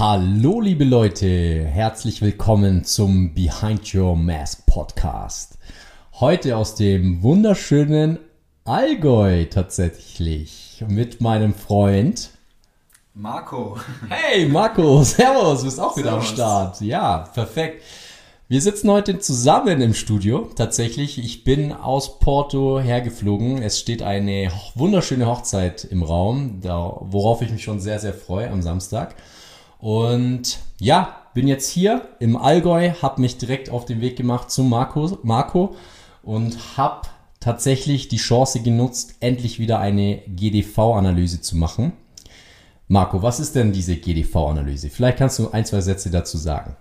Hallo 0.00 0.62
liebe 0.62 0.84
Leute, 0.84 1.62
herzlich 1.66 2.22
willkommen 2.22 2.84
zum 2.84 3.34
Behind 3.34 3.94
Your 3.94 4.16
Mask 4.16 4.64
Podcast. 4.64 5.58
Heute 6.14 6.56
aus 6.56 6.74
dem 6.74 7.22
wunderschönen 7.22 8.18
Allgäu 8.64 9.44
tatsächlich 9.44 10.82
mit 10.88 11.20
meinem 11.20 11.52
Freund 11.52 12.30
Marco. 13.12 13.76
Hey 14.08 14.48
Marco, 14.48 15.02
servus, 15.04 15.64
bist 15.64 15.78
auch 15.78 15.94
wieder 15.98 16.12
am 16.12 16.22
Servus. 16.22 16.32
Start. 16.32 16.80
Ja, 16.80 17.28
perfekt. 17.34 17.82
Wir 18.48 18.62
sitzen 18.62 18.90
heute 18.90 19.18
zusammen 19.18 19.82
im 19.82 19.92
Studio. 19.92 20.48
Tatsächlich, 20.56 21.18
ich 21.18 21.44
bin 21.44 21.74
aus 21.74 22.18
Porto 22.20 22.80
hergeflogen. 22.80 23.60
Es 23.60 23.78
steht 23.78 24.00
eine 24.00 24.50
wunderschöne 24.74 25.26
Hochzeit 25.26 25.84
im 25.84 26.02
Raum, 26.02 26.62
worauf 26.62 27.42
ich 27.42 27.50
mich 27.50 27.62
schon 27.62 27.80
sehr, 27.80 27.98
sehr 27.98 28.14
freue 28.14 28.48
am 28.48 28.62
Samstag. 28.62 29.14
Und 29.80 30.58
ja, 30.78 31.16
bin 31.34 31.48
jetzt 31.48 31.70
hier 31.70 32.08
im 32.18 32.36
Allgäu, 32.36 32.92
habe 33.02 33.20
mich 33.20 33.38
direkt 33.38 33.70
auf 33.70 33.84
den 33.84 34.00
Weg 34.00 34.16
gemacht 34.16 34.50
zu 34.50 34.62
Marco, 34.62 35.18
Marco 35.22 35.76
und 36.22 36.76
habe 36.76 37.08
tatsächlich 37.38 38.08
die 38.08 38.18
Chance 38.18 38.60
genutzt, 38.60 39.14
endlich 39.20 39.58
wieder 39.58 39.78
eine 39.78 40.22
GDV-Analyse 40.26 41.40
zu 41.40 41.56
machen. 41.56 41.92
Marco, 42.88 43.22
was 43.22 43.40
ist 43.40 43.54
denn 43.54 43.72
diese 43.72 43.96
GDV-Analyse? 43.96 44.90
Vielleicht 44.90 45.18
kannst 45.18 45.38
du 45.38 45.50
ein, 45.50 45.64
zwei 45.64 45.80
Sätze 45.80 46.10
dazu 46.10 46.36
sagen. 46.36 46.76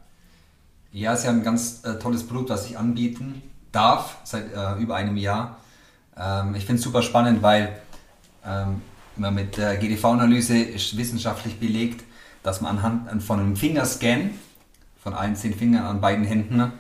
Ja, 0.92 1.14
ist 1.14 1.24
ja 1.24 1.30
ein 1.30 1.44
ganz 1.44 1.84
äh, 1.84 2.00
tolles 2.00 2.26
Produkt, 2.26 2.50
was 2.50 2.66
ich 2.66 2.78
anbieten 2.78 3.44
darf 3.72 4.18
seit 4.24 4.52
äh, 4.52 4.82
über 4.82 4.96
einem 4.96 5.18
Jahr. 5.18 5.58
Ähm, 6.18 6.56
ich 6.56 6.66
finde 6.66 6.80
es 6.80 6.84
super 6.84 7.04
spannend, 7.04 7.44
weil 7.44 7.80
ähm, 8.44 8.82
man 9.16 9.36
mit 9.36 9.58
der 9.58 9.78
GDV-Analyse 9.78 10.58
ist 10.58 10.98
wissenschaftlich 10.98 11.60
belegt, 11.60 12.04
dass 12.44 12.62
man 12.62 12.78
anhand 12.78 13.24
von 13.24 13.40
einem 13.40 13.56
Fingerscan 13.56 14.32
von 15.02 15.14
allen 15.14 15.36
zehn 15.36 15.54
Fingern 15.54 15.86
an 15.86 16.02
beiden 16.02 16.26
Händen 16.26 16.72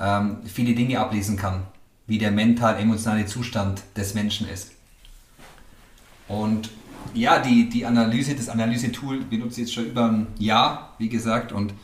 ähm, 0.00 0.38
viele 0.44 0.74
Dinge 0.74 0.98
ablesen 1.00 1.36
kann, 1.36 1.62
wie 2.06 2.18
der 2.18 2.30
mental-emotionale 2.32 3.26
Zustand 3.26 3.82
des 3.96 4.14
Menschen 4.14 4.48
ist. 4.48 4.72
Und 6.28 6.70
ja, 7.12 7.38
die, 7.38 7.68
die 7.68 7.86
Analyse, 7.86 8.34
das 8.34 8.48
Analysetool 8.48 9.20
benutze 9.24 9.60
ich 9.60 9.66
jetzt 9.66 9.74
schon 9.74 9.86
über 9.86 10.06
ein 10.10 10.26
Jahr, 10.38 10.94
wie 10.98 11.08
gesagt, 11.08 11.52
und 11.52 11.74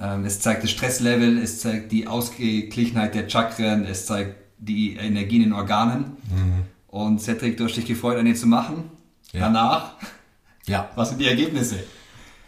ähm, 0.00 0.24
es 0.24 0.40
zeigt 0.40 0.62
das 0.64 0.70
Stresslevel, 0.70 1.38
es 1.38 1.60
zeigt 1.60 1.92
die 1.92 2.06
Ausgeglichenheit 2.06 3.14
der 3.14 3.28
Chakren, 3.28 3.84
es 3.84 4.06
zeigt 4.06 4.36
die 4.58 4.96
Energie 4.96 5.36
in 5.36 5.42
den 5.42 5.52
Organen. 5.52 6.16
Und 6.88 7.20
Cedric, 7.20 7.56
du 7.56 7.64
hast 7.64 7.76
dich 7.76 7.86
gefreut, 7.86 8.16
eine 8.16 8.34
zu 8.34 8.46
machen. 8.46 8.90
Ja. 9.32 9.40
Danach, 9.40 9.92
Ja. 10.66 10.88
was 10.96 11.10
sind 11.10 11.20
die 11.20 11.26
Ergebnisse? 11.28 11.84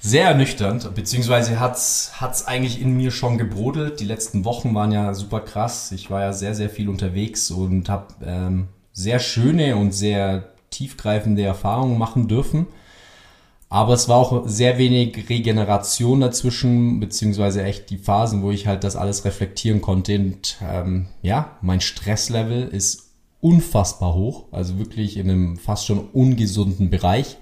Sehr 0.03 0.29
ernüchternd, 0.29 0.95
beziehungsweise 0.95 1.61
hat's 1.61 2.13
hat's 2.15 2.47
eigentlich 2.47 2.81
in 2.81 2.97
mir 2.97 3.11
schon 3.11 3.37
gebrodelt. 3.37 4.01
Die 4.01 4.07
letzten 4.07 4.47
Wochen 4.47 4.75
waren 4.75 4.93
ja 4.93 5.13
super 5.13 5.41
krass. 5.41 5.93
Ich 5.93 6.11
war 6.11 6.23
ja 6.23 6.33
sehr, 6.33 6.55
sehr 6.55 6.71
viel 6.71 6.89
unterwegs 6.89 7.51
und 7.51 7.91
habe 7.91 8.07
ähm, 8.25 8.69
sehr 8.93 9.19
schöne 9.19 9.77
und 9.77 9.93
sehr 9.93 10.55
tiefgreifende 10.71 11.43
Erfahrungen 11.43 11.99
machen 11.99 12.29
dürfen. 12.29 12.67
Aber 13.69 13.93
es 13.93 14.09
war 14.09 14.17
auch 14.17 14.49
sehr 14.49 14.79
wenig 14.79 15.29
Regeneration 15.29 16.21
dazwischen, 16.23 16.99
beziehungsweise 16.99 17.63
echt 17.63 17.91
die 17.91 17.99
Phasen, 17.99 18.43
wo 18.43 18.51
ich 18.51 18.67
halt 18.67 18.85
das 18.85 18.97
alles 18.97 19.27
reflektieren 19.27 19.83
konnte. 19.83 20.17
Und 20.17 20.57
ähm, 20.67 21.09
ja, 21.21 21.59
mein 21.61 21.83
Stresslevel 21.83 22.69
ist 22.69 23.11
unfassbar 23.41 24.15
hoch, 24.15 24.47
also 24.51 24.79
wirklich 24.79 25.19
in 25.19 25.31
einem 25.31 25.57
fast 25.59 25.87
schon 25.87 26.09
ungesunden 26.09 26.89
Bereich. 26.89 27.37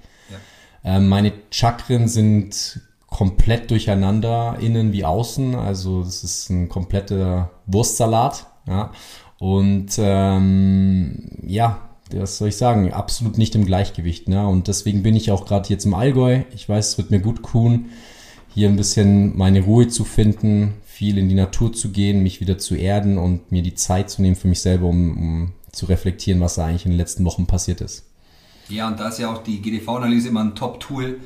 Ähm, 0.84 1.09
meine 1.09 1.33
Chakren 1.51 2.09
sind 2.09 2.81
komplett 3.07 3.71
durcheinander, 3.71 4.57
innen 4.61 4.93
wie 4.93 5.05
außen. 5.05 5.55
Also 5.55 6.01
es 6.03 6.23
ist 6.25 6.51
ein 6.51 6.69
kompletter 6.69 7.51
Wurstsalat. 7.67 8.47
Ja. 8.67 8.93
Und 9.39 9.93
ähm, 9.99 11.31
ja, 11.47 11.78
was 12.12 12.39
soll 12.39 12.49
ich 12.49 12.56
sagen, 12.56 12.93
absolut 12.93 13.39
nicht 13.39 13.55
im 13.55 13.65
Gleichgewicht. 13.65 14.28
Ne? 14.28 14.47
Und 14.47 14.69
deswegen 14.69 15.03
bin 15.03 15.16
ich 15.16 15.31
auch 15.31 15.47
gerade 15.47 15.69
jetzt 15.69 15.84
im 15.84 15.94
Allgäu. 15.94 16.43
Ich 16.55 16.69
weiß, 16.69 16.89
es 16.89 16.99
wird 16.99 17.10
mir 17.10 17.21
gut 17.21 17.43
tun, 17.45 17.87
hier 18.55 18.69
ein 18.69 18.77
bisschen 18.77 19.37
meine 19.37 19.62
Ruhe 19.62 19.89
zu 19.89 20.05
finden, 20.05 20.75
viel 20.84 21.19
in 21.19 21.28
die 21.28 21.34
Natur 21.34 21.72
zu 21.72 21.91
gehen, 21.91 22.22
mich 22.22 22.41
wieder 22.41 22.59
zu 22.59 22.75
erden 22.75 23.19
und 23.19 23.53
mir 23.53 23.62
die 23.62 23.75
Zeit 23.75 24.10
zu 24.10 24.22
nehmen 24.22 24.37
für 24.37 24.49
mich 24.49 24.60
selber, 24.60 24.87
um, 24.87 25.16
um 25.16 25.53
zu 25.71 25.87
reflektieren, 25.87 26.41
was 26.41 26.56
da 26.56 26.66
eigentlich 26.66 26.87
in 26.87 26.93
den 26.93 26.99
letzten 26.99 27.25
Wochen 27.25 27.47
passiert 27.47 27.81
ist. 27.81 28.08
Ja, 28.69 28.89
und 28.89 29.01
da 29.01 29.09
ist 29.09 29.19
ja 29.19 29.31
auch 29.33 29.43
die 29.43 29.61
GDV-Analyse 29.61 30.29
immer 30.29 30.45
ein 30.45 30.55
Top-Tool, 30.55 31.21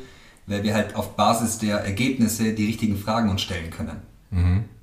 weil 0.46 0.62
wir 0.62 0.74
halt 0.74 0.96
auf 0.96 1.16
Basis 1.16 1.58
der 1.58 1.78
Ergebnisse 1.78 2.52
die 2.52 2.66
richtigen 2.66 2.96
Fragen 2.96 3.30
uns 3.30 3.42
stellen 3.42 3.70
können. 3.70 4.02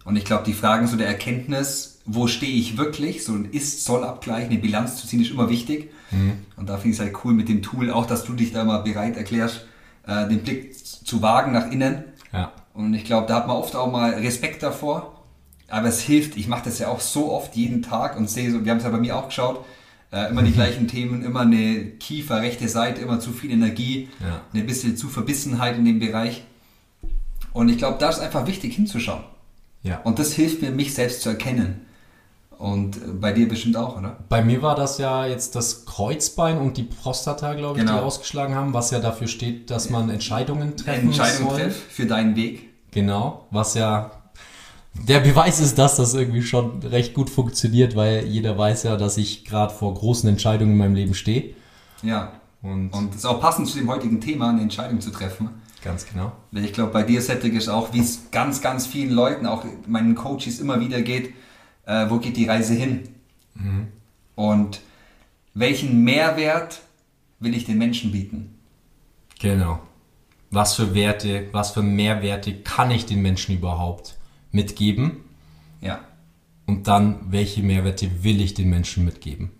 Und 0.05 0.15
ich 0.15 0.25
glaube, 0.25 0.43
die 0.43 0.53
Fragen 0.53 0.87
so 0.87 0.97
der 0.97 1.07
Erkenntnis, 1.07 1.99
wo 2.05 2.27
stehe 2.27 2.53
ich 2.53 2.77
wirklich, 2.77 3.23
so 3.23 3.33
ein 3.33 3.45
Ist-Soll-Abgleich, 3.45 4.45
eine 4.45 4.57
Bilanz 4.57 4.95
zu 4.97 5.07
ziehen, 5.07 5.21
ist 5.21 5.31
immer 5.31 5.49
wichtig. 5.49 5.91
Und 6.57 6.69
da 6.69 6.77
finde 6.77 6.89
ich 6.89 6.95
es 6.95 7.05
halt 7.05 7.23
cool 7.23 7.33
mit 7.33 7.49
dem 7.49 7.61
Tool, 7.61 7.91
auch 7.91 8.05
dass 8.05 8.23
du 8.23 8.33
dich 8.33 8.51
da 8.51 8.63
mal 8.63 8.79
bereit 8.79 9.17
erklärst, 9.17 9.65
äh, 10.07 10.27
den 10.27 10.39
Blick 10.39 10.75
zu 10.75 11.21
wagen 11.21 11.51
nach 11.51 11.71
innen. 11.71 12.03
Ja. 12.33 12.51
Und 12.73 12.93
ich 12.93 13.05
glaube, 13.05 13.27
da 13.27 13.35
hat 13.35 13.47
man 13.47 13.57
oft 13.57 13.75
auch 13.75 13.91
mal 13.91 14.11
Respekt 14.13 14.63
davor. 14.63 15.15
Aber 15.67 15.87
es 15.87 15.99
hilft. 16.01 16.35
Ich 16.35 16.47
mache 16.47 16.63
das 16.65 16.79
ja 16.79 16.87
auch 16.87 16.99
so 16.99 17.31
oft 17.31 17.55
jeden 17.55 17.83
Tag 17.83 18.17
und 18.17 18.29
sehe 18.29 18.51
so, 18.51 18.65
wir 18.65 18.71
haben 18.71 18.79
es 18.79 18.83
ja 18.85 18.89
bei 18.89 18.97
mir 18.97 19.15
auch 19.15 19.27
geschaut, 19.27 19.63
äh, 20.11 20.29
immer 20.29 20.41
die 20.43 20.51
gleichen 20.51 20.87
Themen, 20.87 21.23
immer 21.23 21.41
eine 21.41 21.85
Kiefer, 21.99 22.41
rechte 22.41 22.67
Seite, 22.67 23.01
immer 23.01 23.19
zu 23.19 23.31
viel 23.31 23.51
Energie, 23.51 24.09
Ja. 24.19 24.41
eine 24.53 24.63
bisschen 24.63 24.97
zu 24.97 25.07
Verbissenheit 25.07 25.77
in 25.77 25.85
dem 25.85 25.99
Bereich. 25.99 26.43
Und 27.53 27.69
ich 27.69 27.77
glaube, 27.77 27.97
da 27.99 28.09
ist 28.09 28.19
einfach 28.19 28.47
wichtig 28.47 28.75
hinzuschauen. 28.75 29.23
Ja. 29.83 29.99
Und 30.03 30.19
das 30.19 30.33
hilft 30.33 30.61
mir, 30.61 30.71
mich 30.71 30.93
selbst 30.93 31.21
zu 31.21 31.29
erkennen. 31.29 31.81
Und 32.57 32.97
äh, 32.97 32.99
bei 33.19 33.31
dir 33.31 33.47
bestimmt 33.47 33.77
auch, 33.77 33.97
oder? 33.97 34.17
Bei 34.27 34.43
mir 34.43 34.61
war 34.61 34.75
das 34.75 34.97
ja 34.97 35.25
jetzt 35.25 35.55
das 35.55 35.85
Kreuzbein 35.85 36.57
und 36.57 36.75
die 36.77 36.83
Prostata, 36.83 37.53
glaube 37.53 37.79
ich, 37.79 37.85
Genau. 37.85 37.99
die 37.99 38.03
ausgeschlagen 38.03 38.53
haben, 38.55 38.73
was 38.73 38.91
ja 38.91 38.99
dafür 38.99 39.27
steht, 39.27 39.69
dass 39.71 39.89
man 39.89 40.09
Entscheidungen 40.09 40.75
treffen 40.75 41.05
Entscheidung 41.07 41.49
soll. 41.51 41.59
treff 41.59 41.75
für 41.89 42.05
deinen 42.05 42.35
Weg. 42.35 42.67
Genau, 42.91 43.45
was 43.51 43.75
ja 43.75 44.11
der 44.93 45.19
Beweis 45.19 45.59
ist, 45.59 45.77
dass 45.77 45.95
das 45.95 46.13
irgendwie 46.13 46.41
schon 46.41 46.81
recht 46.83 47.13
gut 47.13 47.29
funktioniert, 47.29 47.95
weil 47.95 48.25
jeder 48.25 48.57
weiß 48.57 48.83
ja, 48.83 48.97
dass 48.97 49.17
ich 49.17 49.45
gerade 49.45 49.73
vor 49.73 49.93
großen 49.93 50.27
Entscheidungen 50.29 50.73
in 50.73 50.77
meinem 50.77 50.95
Leben 50.95 51.13
stehe. 51.13 51.53
Ja. 52.01 52.33
Und, 52.61 52.89
Und 52.89 53.11
es 53.11 53.17
ist 53.17 53.25
auch 53.25 53.39
passend 53.39 53.67
zu 53.67 53.77
dem 53.77 53.89
heutigen 53.89 54.19
Thema, 54.19 54.49
eine 54.49 54.61
Entscheidung 54.61 54.99
zu 54.99 55.11
treffen. 55.11 55.49
ganz 55.81 56.05
genau. 56.05 56.33
Weil 56.51 56.65
ich 56.65 56.73
glaube, 56.73 56.91
bei 56.91 57.03
dir, 57.03 57.21
Cedric, 57.21 57.53
ist 57.53 57.69
auch, 57.69 57.93
wie 57.93 57.99
es 57.99 58.31
ganz, 58.31 58.61
ganz 58.61 58.85
vielen 58.85 59.11
Leuten, 59.11 59.45
auch 59.45 59.63
meinen 59.87 60.15
Coaches 60.15 60.59
immer 60.59 60.81
wieder 60.81 61.01
geht, 61.01 61.33
äh, 61.85 62.09
wo 62.09 62.17
geht 62.17 62.35
die 62.35 62.45
Reise 62.45 62.73
hin? 62.73 63.03
Und 64.35 64.81
welchen 65.53 66.03
Mehrwert 66.03 66.81
will 67.39 67.55
ich 67.55 67.65
den 67.65 67.77
Menschen 67.77 68.11
bieten? 68.11 68.55
Genau. 69.39 69.79
Was 70.51 70.75
für 70.75 70.93
Werte, 70.93 71.47
was 71.51 71.71
für 71.71 71.81
Mehrwerte 71.81 72.53
kann 72.61 72.91
ich 72.91 73.05
den 73.05 73.21
Menschen 73.21 73.55
überhaupt 73.55 74.18
mitgeben? 74.51 75.17
Ja. 75.81 75.99
Und 76.65 76.87
dann, 76.87 77.19
welche 77.29 77.63
Mehrwerte 77.63 78.23
will 78.23 78.41
ich 78.41 78.53
den 78.53 78.69
Menschen 78.69 79.05
mitgeben? 79.05 79.51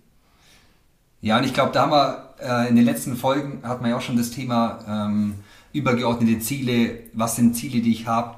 Ja, 1.20 1.38
und 1.38 1.44
ich 1.44 1.52
glaube, 1.52 1.72
da 1.72 1.82
haben 1.82 1.92
wir 1.92 2.34
äh, 2.40 2.68
in 2.68 2.76
den 2.76 2.84
letzten 2.84 3.16
Folgen, 3.16 3.60
hat 3.62 3.80
man 3.80 3.90
ja 3.90 3.96
auch 3.96 4.00
schon 4.00 4.16
das 4.16 4.30
Thema 4.30 4.78
ähm, 4.88 5.34
übergeordnete 5.72 6.38
Ziele, 6.38 7.00
was 7.12 7.36
sind 7.36 7.56
Ziele, 7.56 7.82
die 7.82 7.92
ich 7.92 8.06
habe. 8.06 8.36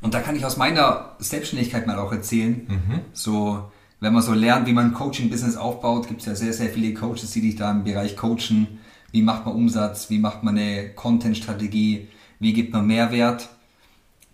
Und 0.00 0.14
da 0.14 0.20
kann 0.20 0.36
ich 0.36 0.44
aus 0.44 0.56
meiner 0.56 1.16
Selbstständigkeit 1.18 1.86
mal 1.86 1.98
auch 1.98 2.12
erzählen. 2.12 2.66
So, 3.12 3.70
wenn 4.00 4.12
man 4.12 4.22
so 4.22 4.32
lernt, 4.32 4.66
wie 4.66 4.72
man 4.72 4.86
ein 4.86 4.94
Coaching-Business 4.94 5.56
aufbaut, 5.56 6.08
gibt 6.08 6.20
es 6.20 6.26
ja 6.26 6.34
sehr, 6.34 6.52
sehr 6.52 6.70
viele 6.70 6.92
Coaches, 6.92 7.30
die 7.30 7.40
dich 7.40 7.54
da 7.54 7.70
im 7.70 7.84
Bereich 7.84 8.16
coachen. 8.16 8.80
Wie 9.12 9.22
macht 9.22 9.46
man 9.46 9.54
Umsatz? 9.54 10.10
Wie 10.10 10.18
macht 10.18 10.42
man 10.42 10.58
eine 10.58 10.90
Content-Strategie? 10.90 12.08
Wie 12.40 12.52
gibt 12.52 12.72
man 12.72 12.86
Mehrwert? 12.86 13.48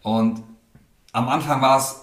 Und 0.02 0.42
am 1.12 1.28
Anfang 1.28 1.60
war 1.60 1.78
es 1.78 1.96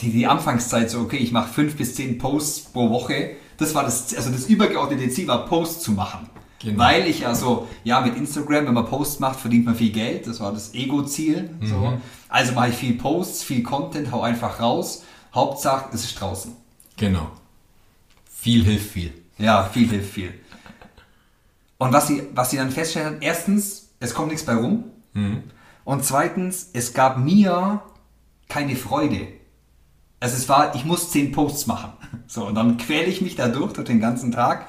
die, 0.00 0.10
die 0.10 0.26
Anfangszeit 0.26 0.90
so, 0.90 1.00
okay, 1.00 1.16
ich 1.16 1.32
mache 1.32 1.52
fünf 1.52 1.76
bis 1.76 1.94
zehn 1.94 2.18
Posts 2.18 2.72
pro 2.72 2.90
Woche. 2.90 3.36
Das 3.56 3.74
war 3.74 3.84
das, 3.84 4.14
also 4.14 4.30
das 4.30 4.46
übergeordnete 4.46 5.08
Ziel 5.10 5.28
war, 5.28 5.46
Posts 5.46 5.82
zu 5.82 5.92
machen. 5.92 6.28
Genau. 6.60 6.78
Weil 6.78 7.06
ich 7.06 7.20
ja 7.20 7.34
so, 7.34 7.68
ja, 7.82 8.00
mit 8.00 8.16
Instagram, 8.16 8.66
wenn 8.66 8.74
man 8.74 8.86
Posts 8.86 9.18
macht, 9.20 9.40
verdient 9.40 9.64
man 9.64 9.74
viel 9.74 9.90
Geld. 9.90 10.26
Das 10.26 10.38
war 10.40 10.52
das 10.52 10.74
Ego-Ziel. 10.74 11.50
So. 11.62 11.98
Also 12.28 12.52
mache 12.52 12.68
ich 12.68 12.76
viel 12.76 12.94
Posts, 12.94 13.42
viel 13.42 13.62
Content, 13.62 14.12
hau 14.12 14.22
einfach 14.22 14.60
raus. 14.60 15.04
Hauptsache, 15.34 15.86
es 15.92 16.04
ist 16.04 16.20
draußen. 16.20 16.54
Genau. 16.96 17.30
Viel 18.32 18.64
hilft 18.64 18.92
viel. 18.92 19.12
Ja, 19.38 19.64
viel 19.64 19.88
hilft 19.88 20.12
viel. 20.12 20.34
Und 21.78 21.92
was 21.92 22.06
sie, 22.06 22.22
was 22.32 22.50
sie 22.50 22.58
dann 22.58 22.70
feststellen, 22.70 23.16
erstens, 23.20 23.88
es 23.98 24.14
kommt 24.14 24.28
nichts 24.28 24.46
bei 24.46 24.54
rum. 24.54 24.84
Und 25.84 26.04
zweitens, 26.04 26.70
es 26.72 26.94
gab 26.94 27.18
mir 27.18 27.82
keine 28.48 28.76
Freude. 28.76 29.28
Also 30.20 30.36
es 30.36 30.48
war, 30.48 30.74
ich 30.74 30.84
muss 30.84 31.10
zehn 31.10 31.32
Posts 31.32 31.66
machen. 31.66 31.92
So, 32.26 32.46
und 32.46 32.54
dann 32.54 32.76
quäle 32.76 33.06
ich 33.06 33.20
mich 33.20 33.36
da 33.36 33.48
durch, 33.48 33.72
den 33.72 34.00
ganzen 34.00 34.32
Tag. 34.32 34.66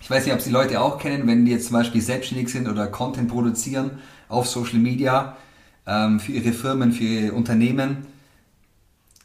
Ich 0.00 0.08
weiß 0.08 0.24
nicht, 0.24 0.34
ob 0.34 0.40
Sie 0.40 0.50
Leute 0.50 0.80
auch 0.80 0.98
kennen, 0.98 1.26
wenn 1.26 1.44
die 1.44 1.52
jetzt 1.52 1.66
zum 1.66 1.74
Beispiel 1.74 2.00
selbstständig 2.00 2.48
sind 2.48 2.68
oder 2.68 2.86
Content 2.86 3.28
produzieren 3.28 3.98
auf 4.28 4.48
Social 4.48 4.78
Media 4.78 5.36
ähm, 5.86 6.18
für 6.18 6.32
ihre 6.32 6.52
Firmen, 6.52 6.92
für 6.92 7.04
ihre 7.04 7.32
Unternehmen. 7.34 8.06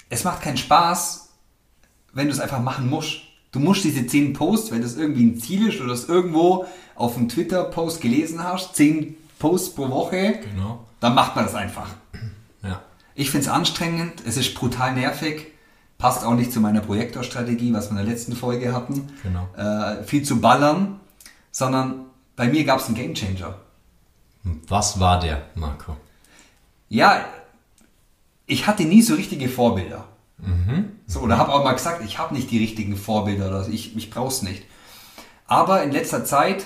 Es 0.10 0.24
macht 0.24 0.42
keinen 0.42 0.58
Spaß, 0.58 1.30
wenn 2.14 2.28
du 2.28 2.34
es 2.34 2.40
einfach 2.40 2.62
machen 2.62 2.90
musst. 2.90 3.22
Du 3.52 3.60
musst 3.60 3.84
diese 3.84 4.06
10 4.06 4.34
Posts, 4.34 4.72
wenn 4.72 4.82
das 4.82 4.98
irgendwie 4.98 5.26
ein 5.26 5.40
Ziel 5.40 5.70
ist 5.70 5.80
oder 5.80 5.90
das 5.90 6.10
irgendwo 6.10 6.66
auf 6.96 7.18
einem 7.18 7.30
Twitter-Post 7.30 8.02
gelesen 8.02 8.44
hast, 8.44 8.76
10 8.76 9.16
Posts 9.40 9.76
pro 9.76 9.90
Woche, 9.90 10.40
Genau. 10.52 10.86
dann 11.00 11.14
macht 11.16 11.36
man 11.36 11.46
das 11.46 11.56
einfach. 11.56 11.90
Ja. 12.64 12.82
Ich 13.16 13.30
finde 13.32 13.46
es 13.48 13.52
anstrengend, 13.52 14.24
es 14.26 14.38
ist 14.38 14.56
brutal 14.56 14.94
nervig, 14.94 15.48
passt 15.98 16.24
auch 16.26 16.34
nicht 16.34 16.52
zu 16.52 16.60
meiner 16.60 16.82
Projektorstrategie, 16.82 17.74
was 17.74 17.86
wir 17.92 17.92
in 18.00 18.06
der 18.06 18.14
letzten 18.14 18.36
Folge 18.36 18.74
hatten. 18.74 19.10
Genau. 19.24 19.48
Äh, 19.56 20.04
viel 20.04 20.24
zu 20.24 20.42
ballern, 20.42 21.00
sondern 21.52 22.06
bei 22.36 22.48
mir 22.48 22.64
gab 22.66 22.80
es 22.80 22.88
einen 22.88 22.96
Gamechanger. 22.96 23.56
Was 24.68 25.00
war 25.00 25.20
der, 25.20 25.44
Marco? 25.56 25.96
Ja, 26.90 27.26
ich 28.46 28.68
hatte 28.68 28.84
nie 28.84 29.02
so 29.02 29.16
richtige 29.16 29.50
Vorbilder. 29.50 30.06
So, 31.08 31.22
oder 31.22 31.38
habe 31.38 31.54
auch 31.54 31.64
mal 31.64 31.72
gesagt, 31.74 32.04
ich 32.04 32.20
habe 32.20 32.34
nicht 32.36 32.52
die 32.52 32.58
richtigen 32.60 32.98
Vorbilder, 32.98 33.48
oder 33.48 33.68
ich, 33.70 33.96
ich 33.96 34.10
brauch's 34.12 34.42
nicht. 34.42 34.64
Aber 35.48 35.82
in 35.82 35.92
letzter 35.92 36.26
Zeit, 36.26 36.66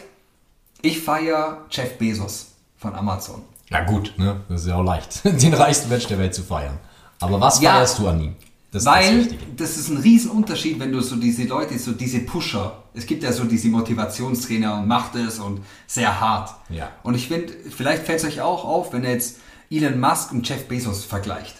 ich 0.81 1.01
feiere 1.01 1.65
Jeff 1.69 1.98
Bezos 2.00 2.49
von 2.80 2.96
Amazon. 2.96 3.42
Ja 3.70 3.84
gut, 3.84 4.14
ne? 4.18 4.42
Das 4.50 4.62
ist 4.62 4.68
ja 4.68 4.76
auch 4.78 4.84
leicht, 4.84 5.22
den 5.26 5.54
reichsten 5.54 5.90
Mensch 5.90 6.08
der 6.08 6.18
Welt 6.18 6.34
zu 6.34 6.42
feiern. 6.44 6.80
Aber 7.20 7.40
was 7.40 7.62
Ja, 7.62 7.74
feierst 7.74 8.00
du 8.00 8.08
an 8.08 8.20
ihm? 8.22 8.36
Das 8.72 8.84
ist 8.84 8.88
Weil 8.88 9.18
das 9.18 9.26
Wichtige. 9.31 9.54
das 9.58 9.78
ist 9.78 9.90
ein 9.90 9.98
Riesenunterschied, 9.98 10.80
wenn 10.80 10.92
du 10.92 11.02
so 11.02 11.16
diese 11.16 11.44
Leute, 11.46 11.78
so 11.80 11.92
diese 11.92 12.20
Pusher, 12.20 12.84
es 12.94 13.06
gibt 13.08 13.24
ja 13.24 13.31
so 13.31 13.44
diese 13.46 13.68
Motivationstrainer 13.70 14.78
und 14.80 14.88
macht 14.88 15.16
es 15.16 15.40
und 15.40 15.62
sehr 15.88 16.20
hart. 16.20 16.52
Ja. 16.70 16.90
Und 17.04 17.16
ich 17.16 17.28
finde, 17.28 17.52
vielleicht 17.70 18.06
fällt 18.06 18.20
es 18.20 18.26
euch 18.26 18.42
auch 18.42 18.66
auf, 18.66 18.94
wenn 18.94 19.04
ihr 19.04 19.12
jetzt 19.12 19.38
Elon 19.72 20.00
Musk 20.00 20.32
und 20.32 20.48
Jeff 20.48 20.68
Bezos 20.68 21.04
vergleicht. 21.04 21.56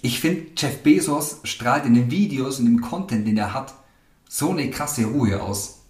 Ich 0.00 0.20
finde, 0.20 0.46
Jeff 0.56 0.82
Bezos 0.82 1.36
strahlt 1.44 1.84
in 1.86 1.94
den 1.94 2.10
Videos 2.10 2.58
und 2.58 2.66
im 2.66 2.80
Content, 2.80 3.26
den 3.26 3.36
er 3.36 3.52
hat, 3.54 3.74
so 4.28 4.50
eine 4.50 4.70
krasse 4.70 5.04
Ruhe 5.04 5.40
aus. 5.42 5.80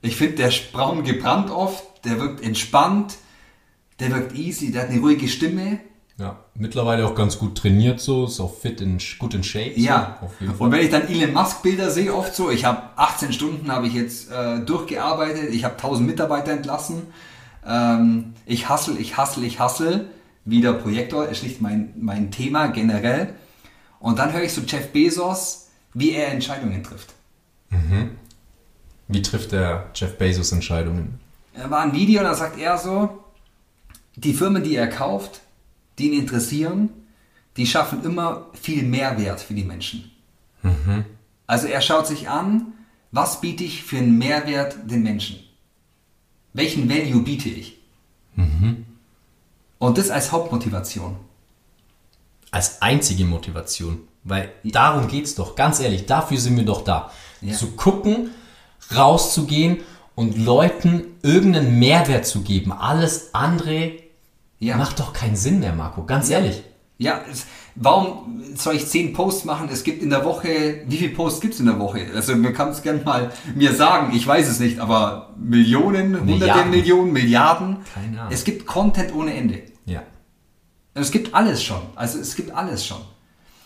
Ich 0.00 0.16
finde, 0.16 0.36
der 0.36 0.48
ist 0.48 0.72
braun 0.72 1.04
gebrannt 1.04 1.50
oft, 1.50 1.84
der 2.04 2.18
wirkt 2.18 2.42
entspannt, 2.42 3.16
der 4.02 4.10
wirkt 4.10 4.34
easy, 4.34 4.72
der 4.72 4.82
hat 4.82 4.90
eine 4.90 5.00
ruhige 5.00 5.28
Stimme. 5.28 5.78
Ja, 6.18 6.38
mittlerweile 6.54 7.06
auch 7.06 7.14
ganz 7.14 7.38
gut 7.38 7.56
trainiert 7.56 8.00
so, 8.00 8.26
ist 8.26 8.38
auch 8.38 8.54
fit 8.54 8.80
in 8.80 8.98
gut 9.18 9.34
in 9.34 9.42
Shape. 9.42 9.72
Ja, 9.76 10.18
so, 10.20 10.26
auf 10.26 10.40
jeden 10.40 10.54
und 10.54 10.70
wenn 10.70 10.80
ich 10.80 10.90
dann 10.90 11.08
Elon 11.08 11.32
Musk 11.32 11.62
Bilder 11.62 11.90
sehe, 11.90 12.14
oft 12.14 12.34
so, 12.34 12.50
ich 12.50 12.64
habe 12.64 12.82
18 12.96 13.32
Stunden 13.32 13.72
habe 13.72 13.86
ich 13.86 13.94
jetzt 13.94 14.30
äh, 14.30 14.60
durchgearbeitet, 14.60 15.50
ich 15.52 15.64
habe 15.64 15.74
1000 15.74 16.06
Mitarbeiter 16.06 16.52
entlassen, 16.52 17.02
ähm, 17.66 18.34
ich 18.44 18.68
hustle, 18.68 18.98
ich 18.98 19.16
hustle, 19.16 19.46
ich 19.46 19.58
hustle, 19.58 20.06
wieder 20.44 20.74
Projektor, 20.74 21.28
ist 21.28 21.42
nicht 21.42 21.60
mein, 21.60 21.94
mein 21.96 22.30
Thema 22.30 22.66
generell. 22.68 23.34
Und 23.98 24.18
dann 24.18 24.32
höre 24.32 24.42
ich 24.42 24.52
so 24.52 24.60
Jeff 24.62 24.92
Bezos, 24.92 25.68
wie 25.94 26.12
er 26.12 26.32
Entscheidungen 26.32 26.82
trifft. 26.82 27.14
Wie 29.08 29.22
trifft 29.22 29.52
der 29.52 29.86
Jeff 29.94 30.18
Bezos 30.18 30.52
Entscheidungen? 30.52 31.20
Er 31.54 31.70
war 31.70 31.80
ein 31.80 31.92
Video, 31.92 32.22
da 32.22 32.34
sagt 32.34 32.58
er 32.58 32.78
so, 32.78 33.21
die 34.16 34.34
Firmen, 34.34 34.62
die 34.62 34.76
er 34.76 34.88
kauft, 34.88 35.40
die 35.98 36.10
ihn 36.10 36.20
interessieren, 36.20 36.90
die 37.56 37.66
schaffen 37.66 38.04
immer 38.04 38.46
viel 38.54 38.82
Mehrwert 38.82 39.40
für 39.40 39.54
die 39.54 39.64
Menschen. 39.64 40.10
Also 41.46 41.66
er 41.66 41.80
schaut 41.80 42.06
sich 42.06 42.28
an, 42.28 42.72
was 43.10 43.40
biete 43.40 43.64
ich 43.64 43.82
für 43.82 43.98
einen 43.98 44.16
Mehrwert 44.16 44.76
den 44.90 45.02
Menschen? 45.02 45.38
Welchen 46.54 46.88
Value 46.88 47.22
biete 47.22 47.48
ich? 47.48 47.78
Und 49.78 49.98
das 49.98 50.10
als 50.10 50.32
Hauptmotivation. 50.32 51.16
Als 52.50 52.80
einzige 52.80 53.24
Motivation. 53.24 54.00
Weil 54.24 54.52
darum 54.62 55.08
geht's 55.08 55.34
doch, 55.34 55.56
ganz 55.56 55.80
ehrlich, 55.80 56.06
dafür 56.06 56.38
sind 56.38 56.56
wir 56.56 56.64
doch 56.64 56.84
da. 56.84 57.10
Ja. 57.40 57.54
Zu 57.54 57.72
gucken, 57.72 58.30
rauszugehen 58.94 59.80
und 60.14 60.36
Leuten 60.38 61.04
irgendeinen 61.22 61.78
Mehrwert 61.78 62.26
zu 62.26 62.42
geben. 62.42 62.72
Alles 62.72 63.34
andere 63.34 63.92
Ja. 64.58 64.76
macht 64.76 65.00
doch 65.00 65.12
keinen 65.12 65.36
Sinn 65.36 65.60
mehr, 65.60 65.74
Marco. 65.74 66.04
Ganz 66.04 66.30
ehrlich. 66.30 66.62
Ja, 66.98 67.20
warum 67.74 68.42
soll 68.54 68.76
ich 68.76 68.86
10 68.86 69.12
Posts 69.12 69.44
machen? 69.44 69.68
Es 69.72 69.82
gibt 69.82 70.02
in 70.02 70.10
der 70.10 70.24
Woche, 70.24 70.82
wie 70.86 70.96
viele 70.98 71.12
Posts 71.14 71.40
gibt 71.40 71.54
es 71.54 71.60
in 71.60 71.66
der 71.66 71.78
Woche? 71.80 72.06
Also 72.14 72.36
man 72.36 72.52
kann 72.52 72.68
es 72.68 72.82
gerne 72.82 73.00
mal 73.02 73.32
mir 73.56 73.72
sagen, 73.74 74.14
ich 74.14 74.24
weiß 74.24 74.48
es 74.48 74.60
nicht, 74.60 74.78
aber 74.78 75.34
Millionen, 75.36 76.14
hunderte 76.20 76.24
Milliarden. 76.38 76.70
Millionen, 76.70 77.12
Milliarden. 77.12 77.76
Keine 77.92 78.20
Ahnung. 78.20 78.32
Es 78.32 78.44
gibt 78.44 78.66
Content 78.66 79.12
ohne 79.14 79.34
Ende. 79.34 79.62
Ja. 79.84 80.02
Es 80.94 81.10
gibt 81.10 81.34
alles 81.34 81.64
schon. 81.64 81.80
Also 81.96 82.18
es 82.20 82.36
gibt 82.36 82.52
alles 82.54 82.86
schon. 82.86 83.00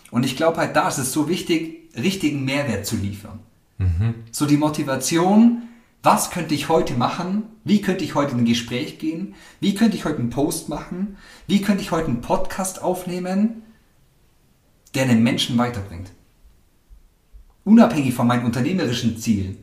Und 0.09 0.25
ich 0.25 0.35
glaube 0.37 0.57
halt, 0.57 0.75
da 0.75 0.87
ist 0.87 0.97
es 0.97 1.11
so 1.11 1.27
wichtig, 1.29 1.91
richtigen 1.95 2.43
Mehrwert 2.45 2.85
zu 2.87 2.95
liefern. 2.95 3.39
So 4.31 4.47
die 4.47 4.57
Motivation, 4.57 5.63
was 6.07 6.29
könnte 6.31 6.55
ich 6.55 6.69
heute 6.69 6.93
machen? 6.93 7.43
Wie 7.65 7.81
könnte 7.81 8.05
ich 8.05 8.15
heute 8.15 8.31
in 8.31 8.37
ein 8.37 8.45
Gespräch 8.45 8.97
gehen? 8.97 9.35
Wie 9.59 9.75
könnte 9.75 9.97
ich 9.97 10.05
heute 10.05 10.19
einen 10.19 10.29
Post 10.29 10.69
machen? 10.69 11.17
Wie 11.47 11.61
könnte 11.61 11.81
ich 11.83 11.91
heute 11.91 12.07
einen 12.07 12.21
Podcast 12.21 12.81
aufnehmen, 12.81 13.63
der 14.95 15.03
einen 15.03 15.21
Menschen 15.21 15.57
weiterbringt? 15.57 16.11
Unabhängig 17.65 18.13
von 18.13 18.25
meinen 18.25 18.45
unternehmerischen 18.45 19.17
Zielen. 19.17 19.57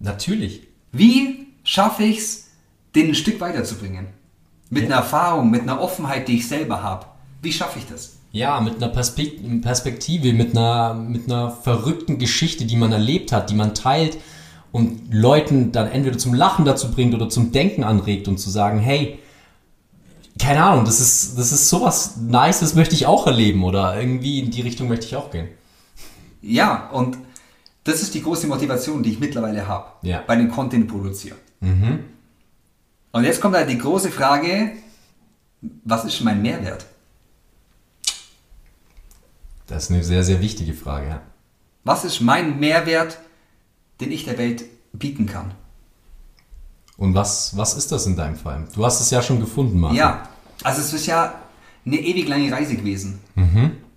Natürlich. 0.00 0.66
Wie 0.90 1.46
schaffe 1.62 2.02
ich 2.02 2.18
es, 2.18 2.48
den 2.96 3.10
ein 3.10 3.14
Stück 3.14 3.40
weiterzubringen? 3.40 4.08
Mit 4.70 4.82
Ja. 4.82 4.88
einer 4.88 4.96
Erfahrung, 4.96 5.52
mit 5.52 5.62
einer 5.62 5.80
Offenheit, 5.80 6.26
die 6.26 6.38
ich 6.38 6.48
selber 6.48 6.82
habe. 6.82 7.06
Wie 7.42 7.52
schaffe 7.52 7.78
ich 7.78 7.86
das? 7.86 8.16
Ja, 8.32 8.60
mit 8.60 8.82
einer 8.82 8.92
Perspek- 8.92 9.62
Perspektive, 9.62 10.32
mit 10.32 10.50
einer, 10.50 10.94
mit 10.94 11.26
einer 11.26 11.52
verrückten 11.52 12.18
Geschichte, 12.18 12.64
die 12.64 12.76
man 12.76 12.90
erlebt 12.90 13.30
hat, 13.30 13.50
die 13.50 13.54
man 13.54 13.72
teilt 13.72 14.18
und 14.76 15.12
Leuten 15.12 15.72
dann 15.72 15.90
entweder 15.90 16.18
zum 16.18 16.34
Lachen 16.34 16.64
dazu 16.64 16.90
bringt 16.90 17.14
oder 17.14 17.28
zum 17.28 17.50
Denken 17.50 17.82
anregt 17.82 18.28
und 18.28 18.38
zu 18.38 18.50
sagen, 18.50 18.78
hey, 18.78 19.18
keine 20.38 20.62
Ahnung, 20.62 20.84
das 20.84 21.00
ist, 21.00 21.38
das 21.38 21.50
ist 21.50 21.70
sowas 21.70 22.16
Nices 22.18 22.74
möchte 22.74 22.94
ich 22.94 23.06
auch 23.06 23.26
erleben 23.26 23.64
oder 23.64 23.98
irgendwie 23.98 24.40
in 24.40 24.50
die 24.50 24.60
Richtung 24.60 24.88
möchte 24.88 25.06
ich 25.06 25.16
auch 25.16 25.30
gehen. 25.30 25.48
Ja, 26.42 26.90
und 26.90 27.16
das 27.84 28.02
ist 28.02 28.12
die 28.14 28.22
große 28.22 28.46
Motivation, 28.46 29.02
die 29.02 29.10
ich 29.12 29.18
mittlerweile 29.18 29.66
habe 29.66 29.86
Ja. 30.02 30.22
bei 30.26 30.36
dem 30.36 30.50
Content 30.50 30.88
produzieren. 30.88 31.38
Und 33.12 33.24
jetzt 33.24 33.40
kommt 33.40 33.56
halt 33.56 33.70
die 33.70 33.78
große 33.78 34.10
Frage, 34.10 34.72
was 35.84 36.04
ist 36.04 36.20
mein 36.20 36.42
Mehrwert? 36.42 36.84
Das 39.66 39.84
ist 39.84 39.90
eine 39.90 40.04
sehr, 40.04 40.22
sehr 40.22 40.40
wichtige 40.40 40.74
Frage. 40.74 41.08
Ja. 41.08 41.22
Was 41.82 42.04
ist 42.04 42.20
mein 42.20 42.60
Mehrwert, 42.60 43.18
den 44.00 44.12
ich 44.12 44.24
der 44.24 44.36
Welt 44.38 44.64
bieten 44.98 45.26
kann? 45.26 45.52
Und 46.96 47.14
was, 47.14 47.56
was 47.56 47.74
ist 47.74 47.92
das 47.92 48.06
in 48.06 48.16
deinem 48.16 48.36
Fall? 48.36 48.66
Du 48.74 48.84
hast 48.84 49.00
es 49.00 49.10
ja 49.10 49.20
schon 49.22 49.40
gefunden, 49.40 49.78
Marco. 49.78 49.96
Ja, 49.96 50.28
also 50.62 50.80
es 50.80 50.92
ist 50.92 51.06
ja 51.06 51.34
eine 51.84 51.96
ewig 51.96 52.26
lange 52.28 52.50
Reise 52.50 52.76
gewesen. 52.76 53.20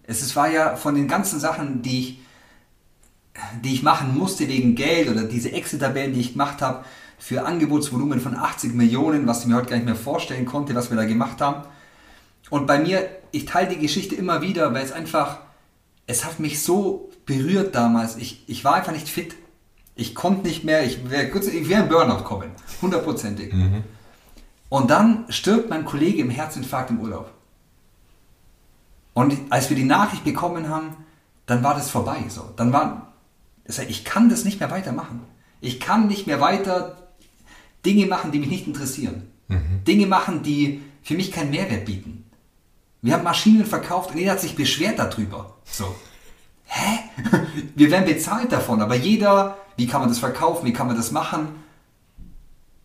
Es 0.04 0.22
ist, 0.22 0.36
war 0.36 0.50
ja 0.50 0.76
von 0.76 0.96
den 0.96 1.08
ganzen 1.08 1.40
Sachen, 1.40 1.82
die 1.82 2.00
ich, 2.00 2.20
die 3.64 3.74
ich 3.74 3.84
machen 3.84 4.18
musste 4.18 4.48
wegen 4.48 4.76
Geld 4.76 5.10
oder 5.10 5.24
diese 5.24 5.52
Excel-Tabellen, 5.52 6.14
die 6.14 6.20
ich 6.20 6.34
gemacht 6.34 6.62
habe, 6.62 6.84
für 7.18 7.46
Angebotsvolumen 7.46 8.20
von 8.20 8.36
80 8.36 8.74
Millionen, 8.74 9.28
was 9.28 9.42
ich 9.42 9.48
mir 9.48 9.56
heute 9.56 9.70
gar 9.70 9.76
nicht 9.76 9.86
mehr 9.86 9.96
vorstellen 9.96 10.46
konnte, 10.46 10.74
was 10.76 10.90
wir 10.90 10.98
da 10.98 11.06
gemacht 11.06 11.42
haben. 11.42 11.68
Und 12.50 12.66
bei 12.66 12.80
mir, 12.80 13.08
ich 13.32 13.46
teile 13.46 13.70
die 13.70 13.78
Geschichte 13.78 14.16
immer 14.16 14.42
wieder, 14.42 14.74
weil 14.74 14.84
es 14.84 14.92
einfach, 14.92 15.40
es 16.08 16.26
hat 16.26 16.40
mich 16.40 16.64
so 16.64 17.12
berührt 17.26 17.76
damals. 17.76 18.16
Ich, 18.16 18.44
ich 18.48 18.64
war 18.64 18.76
einfach 18.76 18.94
nicht 18.94 19.08
fit. 19.08 19.36
Ich 20.00 20.16
konnte 20.16 20.48
nicht 20.48 20.64
mehr, 20.64 20.86
ich 20.86 21.10
wäre 21.10 21.30
kurz, 21.30 21.48
ich 21.48 21.68
wäre 21.68 21.84
in 21.84 21.90
Burnout 21.90 22.24
kommen. 22.24 22.52
Hundertprozentig. 22.82 23.54
Und 24.70 24.90
dann 24.90 25.26
stirbt 25.30 25.70
mein 25.70 25.84
Kollege 25.84 26.22
im 26.22 26.30
Herzinfarkt 26.30 26.90
im 26.90 27.02
Urlaub. 27.02 27.30
Und 29.14 29.38
als 29.50 29.70
wir 29.70 29.76
die 29.76 29.84
Nachricht 29.84 30.24
bekommen 30.24 30.70
haben, 30.70 30.96
dann 31.48 31.64
war 31.64 31.74
das 31.74 31.90
vorbei. 31.90 32.24
So. 32.30 32.50
Dann 32.56 32.72
war, 32.72 33.12
ich 33.66 34.06
kann 34.06 34.30
das 34.30 34.46
nicht 34.46 34.62
mehr 34.62 34.72
weitermachen. 34.72 35.22
Ich 35.60 35.82
kann 35.82 36.08
nicht 36.08 36.28
mehr 36.28 36.40
weiter 36.40 37.10
Dinge 37.86 38.06
machen, 38.06 38.32
die 38.32 38.40
mich 38.40 38.50
nicht 38.50 38.68
interessieren. 38.68 39.30
Dinge 39.86 40.06
machen, 40.06 40.44
die 40.44 40.82
für 41.04 41.16
mich 41.16 41.32
keinen 41.32 41.50
Mehrwert 41.52 41.84
bieten. 41.86 42.24
Wir 43.02 43.16
haben 43.16 43.24
Maschinen 43.24 43.66
verkauft 43.66 44.12
und 44.12 44.18
jeder 44.18 44.32
hat 44.34 44.42
sich 44.42 44.56
beschwert 44.56 44.98
darüber. 44.98 45.58
So. 45.66 45.94
Wir 47.76 47.92
werden 47.92 48.06
bezahlt 48.06 48.52
davon, 48.52 48.82
aber 48.82 48.96
jeder, 48.96 49.58
wie 49.78 49.88
kann 49.88 50.02
man 50.02 50.10
das 50.10 50.20
verkaufen, 50.20 50.66
wie 50.66 50.74
kann 50.74 50.88
man 50.88 50.98
das 50.98 51.12
machen? 51.12 51.50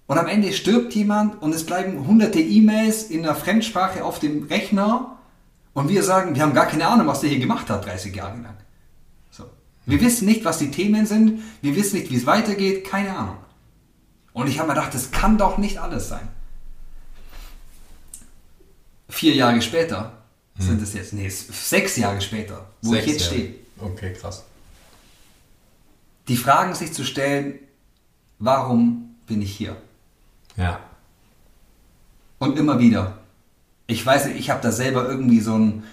Und 0.06 0.18
am 0.18 0.26
Ende 0.26 0.52
stirbt 0.52 0.94
jemand 0.94 1.40
und 1.40 1.54
es 1.54 1.64
bleiben 1.64 2.06
hunderte 2.06 2.40
E-Mails 2.40 3.04
in 3.04 3.24
einer 3.24 3.34
Fremdsprache 3.34 4.04
auf 4.04 4.18
dem 4.18 4.44
Rechner 4.44 5.16
und 5.72 5.88
wir 5.88 6.02
sagen, 6.02 6.34
wir 6.34 6.42
haben 6.42 6.54
gar 6.54 6.66
keine 6.66 6.86
Ahnung, 6.86 7.06
was 7.06 7.20
der 7.20 7.30
hier 7.30 7.38
gemacht 7.38 7.70
hat, 7.70 7.86
30 7.86 8.14
Jahre 8.14 8.40
lang. 8.40 8.56
So. 9.30 9.44
Wir 9.86 10.00
wissen 10.00 10.26
nicht, 10.26 10.44
was 10.44 10.58
die 10.58 10.70
Themen 10.70 11.06
sind, 11.06 11.42
wir 11.62 11.74
wissen 11.74 11.98
nicht, 11.98 12.10
wie 12.10 12.16
es 12.16 12.26
weitergeht, 12.26 12.84
keine 12.86 13.16
Ahnung. 13.16 13.38
Und 14.34 14.48
ich 14.48 14.58
habe 14.58 14.68
mir 14.68 14.74
gedacht, 14.74 14.94
das 14.94 15.10
kann 15.10 15.38
doch 15.38 15.58
nicht 15.58 15.78
alles 15.78 16.08
sein. 16.08 16.28
Vier 19.08 19.34
Jahre 19.34 19.62
später 19.62 20.12
sind 20.58 20.82
es 20.82 20.92
jetzt, 20.92 21.12
nee, 21.12 21.28
sechs 21.28 21.96
Jahre 21.96 22.20
später, 22.20 22.66
wo 22.82 22.92
sechs 22.92 23.06
ich 23.06 23.12
jetzt 23.12 23.26
stehe. 23.26 23.54
Okay, 23.78 24.12
krass. 24.12 24.44
Die 26.28 26.36
Fragen 26.36 26.74
sich 26.74 26.92
zu 26.92 27.04
stellen, 27.04 27.58
warum 28.38 29.16
bin 29.26 29.42
ich 29.42 29.54
hier? 29.54 29.76
Ja. 30.56 30.80
Und 32.38 32.58
immer 32.58 32.78
wieder. 32.78 33.18
Ich 33.86 34.04
weiß, 34.04 34.26
ich 34.26 34.50
habe 34.50 34.62
da 34.62 34.72
selber 34.72 35.08
irgendwie 35.08 35.40
so 35.40 35.54
einen 35.54 35.84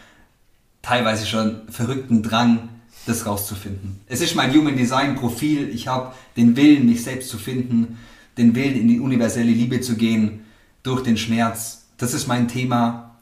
teilweise 0.82 1.26
schon 1.26 1.70
verrückten 1.70 2.24
Drang, 2.24 2.70
das 3.06 3.26
rauszufinden. 3.26 4.00
Es 4.08 4.22
ist 4.22 4.36
mein 4.36 4.54
Human 4.54 4.78
Design 4.78 5.16
Profil. 5.16 5.70
Ich 5.70 5.88
habe 5.88 6.14
den 6.38 6.56
Willen, 6.56 6.86
mich 6.86 7.04
selbst 7.04 7.30
zu 7.30 7.38
finden, 7.38 7.98
den 8.38 8.56
Willen, 8.56 8.80
in 8.80 8.88
die 8.88 9.00
universelle 9.00 9.52
Liebe 9.52 9.82
zu 9.82 9.96
gehen, 9.96 10.46
durch 10.84 11.04
den 11.04 11.18
Schmerz. 11.18 11.86
Das 11.98 12.14
ist 12.14 12.28
mein 12.28 12.48
Thema 12.48 13.16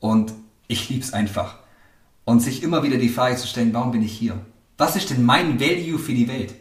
und 0.00 0.32
ich 0.68 0.88
liebe 0.88 1.04
es 1.04 1.12
einfach. 1.12 1.58
Und 2.26 2.40
sich 2.40 2.64
immer 2.64 2.82
wieder 2.82 2.98
die 2.98 3.08
Frage 3.08 3.36
zu 3.36 3.46
stellen, 3.46 3.72
warum 3.72 3.92
bin 3.92 4.02
ich 4.02 4.12
hier? 4.12 4.38
Was 4.76 4.96
ist 4.96 5.10
denn 5.10 5.24
mein 5.24 5.60
Value 5.60 5.96
für 5.96 6.12
die 6.12 6.26
Welt? 6.26 6.54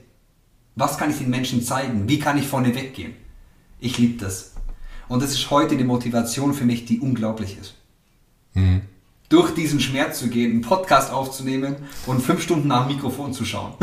Was 0.76 1.00
kann 1.00 1.10
ich 1.10 1.18
den 1.18 1.32
Menschen 1.32 1.64
zeigen? 1.64 2.08
Wie 2.08 2.20
kann 2.20 2.38
ich 2.38 2.48
vorne 2.48 2.76
weggehen? 2.76 3.14
Ich 3.80 3.98
liebe 3.98 4.24
das. 4.24 4.54
Und 5.08 5.24
das 5.24 5.32
ist 5.32 5.50
heute 5.50 5.76
die 5.76 5.84
Motivation 5.84 6.54
für 6.54 6.66
mich, 6.66 6.86
die 6.86 7.00
unglaublich 7.00 7.58
ist. 7.60 7.74
Mhm. 8.54 8.82
Durch 9.28 9.56
diesen 9.56 9.80
Schmerz 9.80 10.20
zu 10.20 10.28
gehen, 10.28 10.52
einen 10.52 10.62
Podcast 10.62 11.12
aufzunehmen 11.12 11.78
und 12.06 12.22
fünf 12.22 12.44
Stunden 12.44 12.68
nach 12.68 12.86
dem 12.86 12.96
Mikrofon 12.96 13.34
zu 13.34 13.44
schauen. 13.44 13.74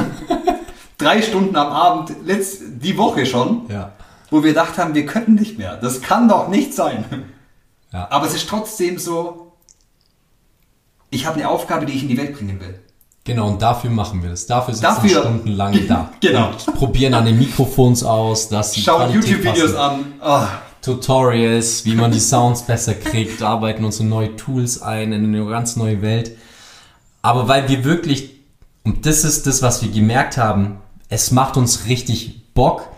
Drei 0.99 1.21
Stunden 1.21 1.57
am 1.57 1.67
Abend, 1.67 2.15
letzt, 2.25 2.63
die 2.81 2.97
Woche 2.97 3.27
schon, 3.27 3.69
ja. 3.69 3.93
wo 4.31 4.45
wir 4.45 4.51
gedacht 4.51 4.79
haben, 4.79 4.95
wir 4.95 5.05
könnten 5.05 5.35
nicht 5.35 5.59
mehr. 5.59 5.79
Das 5.79 6.01
kann 6.01 6.29
doch 6.29 6.47
nicht 6.47 6.75
sein. 6.75 7.05
Ja. 7.93 8.09
Aber 8.11 8.27
es 8.27 8.35
ist 8.35 8.49
trotzdem 8.49 8.99
so, 8.99 9.42
ich 11.13 11.27
habe 11.27 11.37
eine 11.37 11.49
Aufgabe, 11.49 11.87
die 11.87 11.93
ich 11.93 12.03
in 12.03 12.09
die 12.09 12.17
Welt 12.17 12.35
bringen 12.35 12.59
will. 12.59 12.81
Genau, 13.25 13.49
und 13.49 13.63
dafür 13.63 13.91
machen 13.91 14.23
wir 14.23 14.31
das. 14.31 14.47
Dafür 14.47 14.75
sitzen 14.75 14.83
dafür, 14.83 15.11
wir 15.11 15.21
stundenlang 15.21 15.87
da. 15.87 16.11
genau. 16.21 16.49
Und 16.49 16.75
probieren 16.75 17.15
an 17.15 17.25
den 17.25 17.39
Mikrofons 17.39 18.03
aus, 18.03 18.49
dass 18.49 18.77
Schauen 18.77 19.13
YouTube-Videos 19.13 19.77
an. 19.77 20.15
Oh. 20.21 20.43
Tutorials, 20.81 21.85
wie 21.85 21.95
man 21.95 22.11
die 22.11 22.19
Sounds 22.19 22.63
besser 22.63 22.95
kriegt, 22.95 23.41
arbeiten 23.43 23.85
unsere 23.85 24.09
neue 24.09 24.35
Tools 24.35 24.83
ein 24.83 25.13
in 25.13 25.25
eine 25.27 25.47
ganz 25.47 25.77
neue 25.77 26.03
Welt. 26.03 26.37
Aber 27.21 27.47
weil 27.47 27.69
wir 27.69 27.85
wirklich, 27.85 28.31
und 28.83 29.07
das 29.07 29.23
ist 29.23 29.47
das, 29.47 29.63
was 29.63 29.83
wir 29.83 29.93
gemerkt 29.93 30.37
haben, 30.37 30.79
es 31.09 31.31
macht 31.31 31.57
uns 31.57 31.87
richtig 31.87 32.53
Bock. 32.55 32.89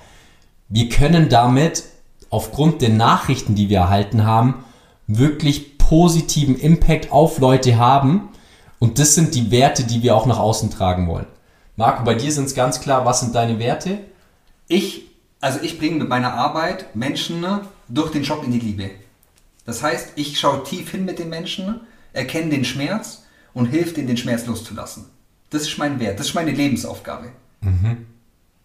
Wir 0.71 0.89
können 0.89 1.29
damit 1.29 1.83
aufgrund 2.31 2.81
der 2.81 2.89
Nachrichten, 2.89 3.55
die 3.55 3.69
wir 3.69 3.79
erhalten 3.79 4.25
haben, 4.25 4.65
wirklich 5.07 5.74
positiven 5.89 6.59
Impact 6.59 7.13
auf 7.13 7.39
Leute 7.39 7.77
haben. 7.79 8.29
Und 8.79 8.99
das 8.99 9.15
sind 9.15 9.35
die 9.35 9.51
Werte, 9.51 9.85
die 9.85 10.03
wir 10.03 10.17
auch 10.17 10.27
nach 10.27 10.39
außen 10.39 10.71
tragen 10.71 11.09
wollen. 11.09 11.27
Marco, 11.77 12.05
bei 12.05 12.15
dir 12.15 12.33
sind 12.33 12.47
es 12.47 12.55
ganz 12.55 12.81
klar, 12.81 13.05
was 13.05 13.21
sind 13.21 13.35
deine 13.35 13.59
Werte? 13.59 13.99
Ich, 14.69 15.03
also 15.41 15.59
ich 15.63 15.79
bringe 15.79 15.97
mit 15.97 16.09
meiner 16.09 16.35
Arbeit 16.35 16.95
Menschen 16.95 17.45
durch 17.89 18.11
den 18.13 18.23
Job 18.23 18.45
in 18.45 18.53
die 18.53 18.61
Liebe. 18.61 18.91
Das 19.67 19.83
heißt, 19.83 20.13
ich 20.17 20.39
schaue 20.39 20.63
tief 20.65 20.91
hin 20.91 21.05
mit 21.05 21.19
den 21.19 21.29
Menschen, 21.29 21.81
erkenne 22.13 22.51
den 22.51 22.65
Schmerz 22.65 23.25
und 23.55 23.67
hilft 23.67 23.99
ihnen, 23.99 24.07
den 24.07 24.17
Schmerz 24.17 24.47
loszulassen. 24.47 25.07
Das 25.51 25.63
ist 25.63 25.79
mein 25.79 26.01
Wert, 26.01 26.19
das 26.19 26.29
ist 26.29 26.35
meine 26.35 26.51
Lebensaufgabe. 26.51 27.29
Mhm. 27.61 28.07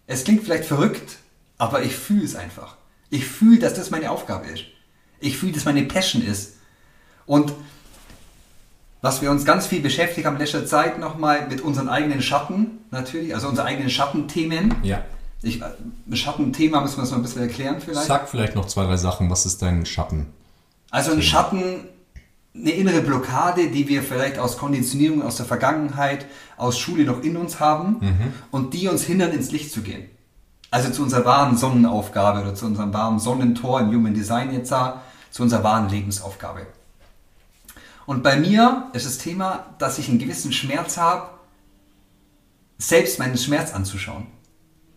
Es 0.06 0.24
klingt 0.24 0.44
vielleicht 0.44 0.64
verrückt, 0.64 1.18
aber 1.58 1.82
ich 1.82 1.94
fühle 1.94 2.24
es 2.24 2.36
einfach. 2.36 2.76
Ich 3.10 3.26
fühle, 3.26 3.58
dass 3.58 3.74
das 3.74 3.90
meine 3.90 4.10
Aufgabe 4.10 4.46
ist. 4.46 4.64
Ich 5.20 5.36
fühle, 5.36 5.52
dass 5.52 5.64
meine 5.64 5.82
Passion 5.84 6.22
ist. 6.22 6.54
Und 7.30 7.52
was 9.02 9.22
wir 9.22 9.30
uns 9.30 9.44
ganz 9.44 9.68
viel 9.68 9.80
beschäftigt 9.80 10.26
haben 10.26 10.34
in 10.34 10.40
letzter 10.40 10.66
Zeit 10.66 10.98
nochmal 10.98 11.46
mit 11.48 11.60
unseren 11.60 11.88
eigenen 11.88 12.22
Schatten, 12.22 12.78
natürlich, 12.90 13.36
also 13.36 13.46
unsere 13.46 13.68
eigenen 13.68 13.88
Schattenthemen. 13.88 14.74
Ja. 14.82 15.04
Ich, 15.40 15.62
ein 15.62 16.16
Schattenthema 16.16 16.80
müssen 16.80 16.96
wir 16.96 17.04
es 17.04 17.12
mal 17.12 17.18
ein 17.18 17.22
bisschen 17.22 17.42
erklären 17.42 17.76
vielleicht. 17.80 18.08
Sag 18.08 18.28
vielleicht 18.28 18.56
noch 18.56 18.66
zwei, 18.66 18.84
drei 18.84 18.96
Sachen. 18.96 19.30
Was 19.30 19.46
ist 19.46 19.62
dein 19.62 19.86
Schatten? 19.86 20.26
Also 20.90 21.12
ein 21.12 21.22
Schatten, 21.22 21.86
eine 22.52 22.70
innere 22.72 23.00
Blockade, 23.00 23.68
die 23.68 23.86
wir 23.86 24.02
vielleicht 24.02 24.40
aus 24.40 24.58
Konditionierung 24.58 25.22
aus 25.22 25.36
der 25.36 25.46
Vergangenheit, 25.46 26.26
aus 26.56 26.80
Schule 26.80 27.04
noch 27.04 27.22
in 27.22 27.36
uns 27.36 27.60
haben 27.60 27.98
mhm. 28.00 28.32
und 28.50 28.74
die 28.74 28.88
uns 28.88 29.04
hindern, 29.04 29.30
ins 29.30 29.52
Licht 29.52 29.70
zu 29.70 29.82
gehen. 29.82 30.10
Also 30.72 30.90
zu 30.90 31.04
unserer 31.04 31.24
wahren 31.24 31.56
Sonnenaufgabe 31.56 32.40
oder 32.40 32.56
zu 32.56 32.66
unserem 32.66 32.92
wahren 32.92 33.20
Sonnentor 33.20 33.82
im 33.82 33.94
Human 33.94 34.14
Design 34.14 34.52
jetzt 34.52 34.72
da, 34.72 35.02
zu 35.30 35.44
unserer 35.44 35.62
wahren 35.62 35.88
Lebensaufgabe. 35.88 36.66
Und 38.06 38.22
bei 38.22 38.36
mir 38.36 38.88
ist 38.92 39.06
das 39.06 39.18
Thema, 39.18 39.66
dass 39.78 39.98
ich 39.98 40.08
einen 40.08 40.18
gewissen 40.18 40.52
Schmerz 40.52 40.96
habe, 40.96 41.30
selbst 42.78 43.18
meinen 43.18 43.36
Schmerz 43.36 43.72
anzuschauen. 43.72 44.26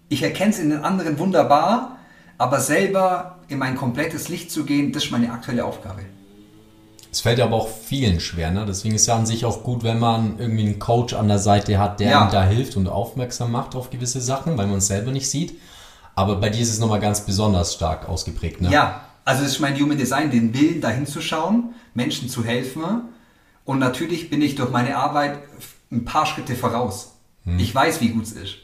Ich 0.10 0.24
erkenne 0.24 0.52
es 0.52 0.60
in 0.60 0.70
den 0.70 0.84
anderen 0.84 1.20
wunderbar, 1.20 1.98
aber 2.38 2.60
selber 2.60 3.40
in 3.48 3.60
mein 3.60 3.76
komplettes 3.76 4.30
Licht 4.30 4.52
zu 4.52 4.66
gehen, 4.66 4.92
das 4.92 5.06
ist 5.06 5.12
meine 5.12 5.32
aktuelle 5.32 5.66
Aufgabe. 5.66 6.04
Es 7.12 7.22
fällt 7.22 7.40
aber 7.40 7.56
auch 7.56 7.68
vielen 7.68 8.20
schwer, 8.20 8.50
ne? 8.50 8.66
Deswegen 8.66 8.96
ist 8.96 9.06
ja 9.06 9.16
an 9.16 9.28
sich 9.28 9.46
auch 9.46 9.62
gut, 9.62 9.84
wenn 9.84 10.00
man 10.00 10.40
irgendwie 10.40 10.66
einen 10.66 10.80
Coach 10.80 11.14
an 11.14 11.28
der 11.28 11.38
Seite 11.38 11.78
hat, 11.78 12.00
der 12.00 12.10
ja. 12.10 12.30
da 12.30 12.44
hilft 12.44 12.76
und 12.76 12.88
aufmerksam 12.88 13.52
macht 13.52 13.76
auf 13.76 13.92
gewisse 13.92 14.20
Sachen, 14.20 14.58
weil 14.58 14.66
man 14.66 14.80
es 14.80 14.88
selber 14.88 15.12
nicht 15.12 15.30
sieht. 15.30 15.60
Aber 16.16 16.38
bei 16.38 16.50
dir 16.50 16.62
ist 16.62 16.72
es 16.72 16.80
nochmal 16.80 17.00
ganz 17.00 17.22
besonders 17.22 17.76
stark 17.76 18.10
ausgeprägt, 18.10 18.62
ne? 18.62 18.72
Ja, 18.72 19.02
also 19.26 19.44
es 19.44 19.54
ist 19.54 19.60
mein 19.60 19.80
Human 19.80 19.98
Design, 19.98 20.32
den 20.32 20.54
Willen 20.54 20.82
dahin 20.82 21.06
zu 21.06 21.22
schauen, 21.22 21.74
Menschen 21.94 22.30
zu 22.30 22.44
helfen. 22.44 22.84
Und 23.66 23.80
natürlich 23.80 24.30
bin 24.30 24.42
ich 24.42 24.56
durch 24.56 24.72
meine 24.72 24.98
Arbeit 24.98 25.40
ein 25.92 26.06
paar 26.06 26.26
Schritte 26.26 26.56
voraus. 26.56 27.16
Hm. 27.46 27.60
Ich 27.60 27.74
weiß, 27.74 28.02
wie 28.02 28.10
gut 28.10 28.24
es 28.24 28.34
ist. 28.34 28.56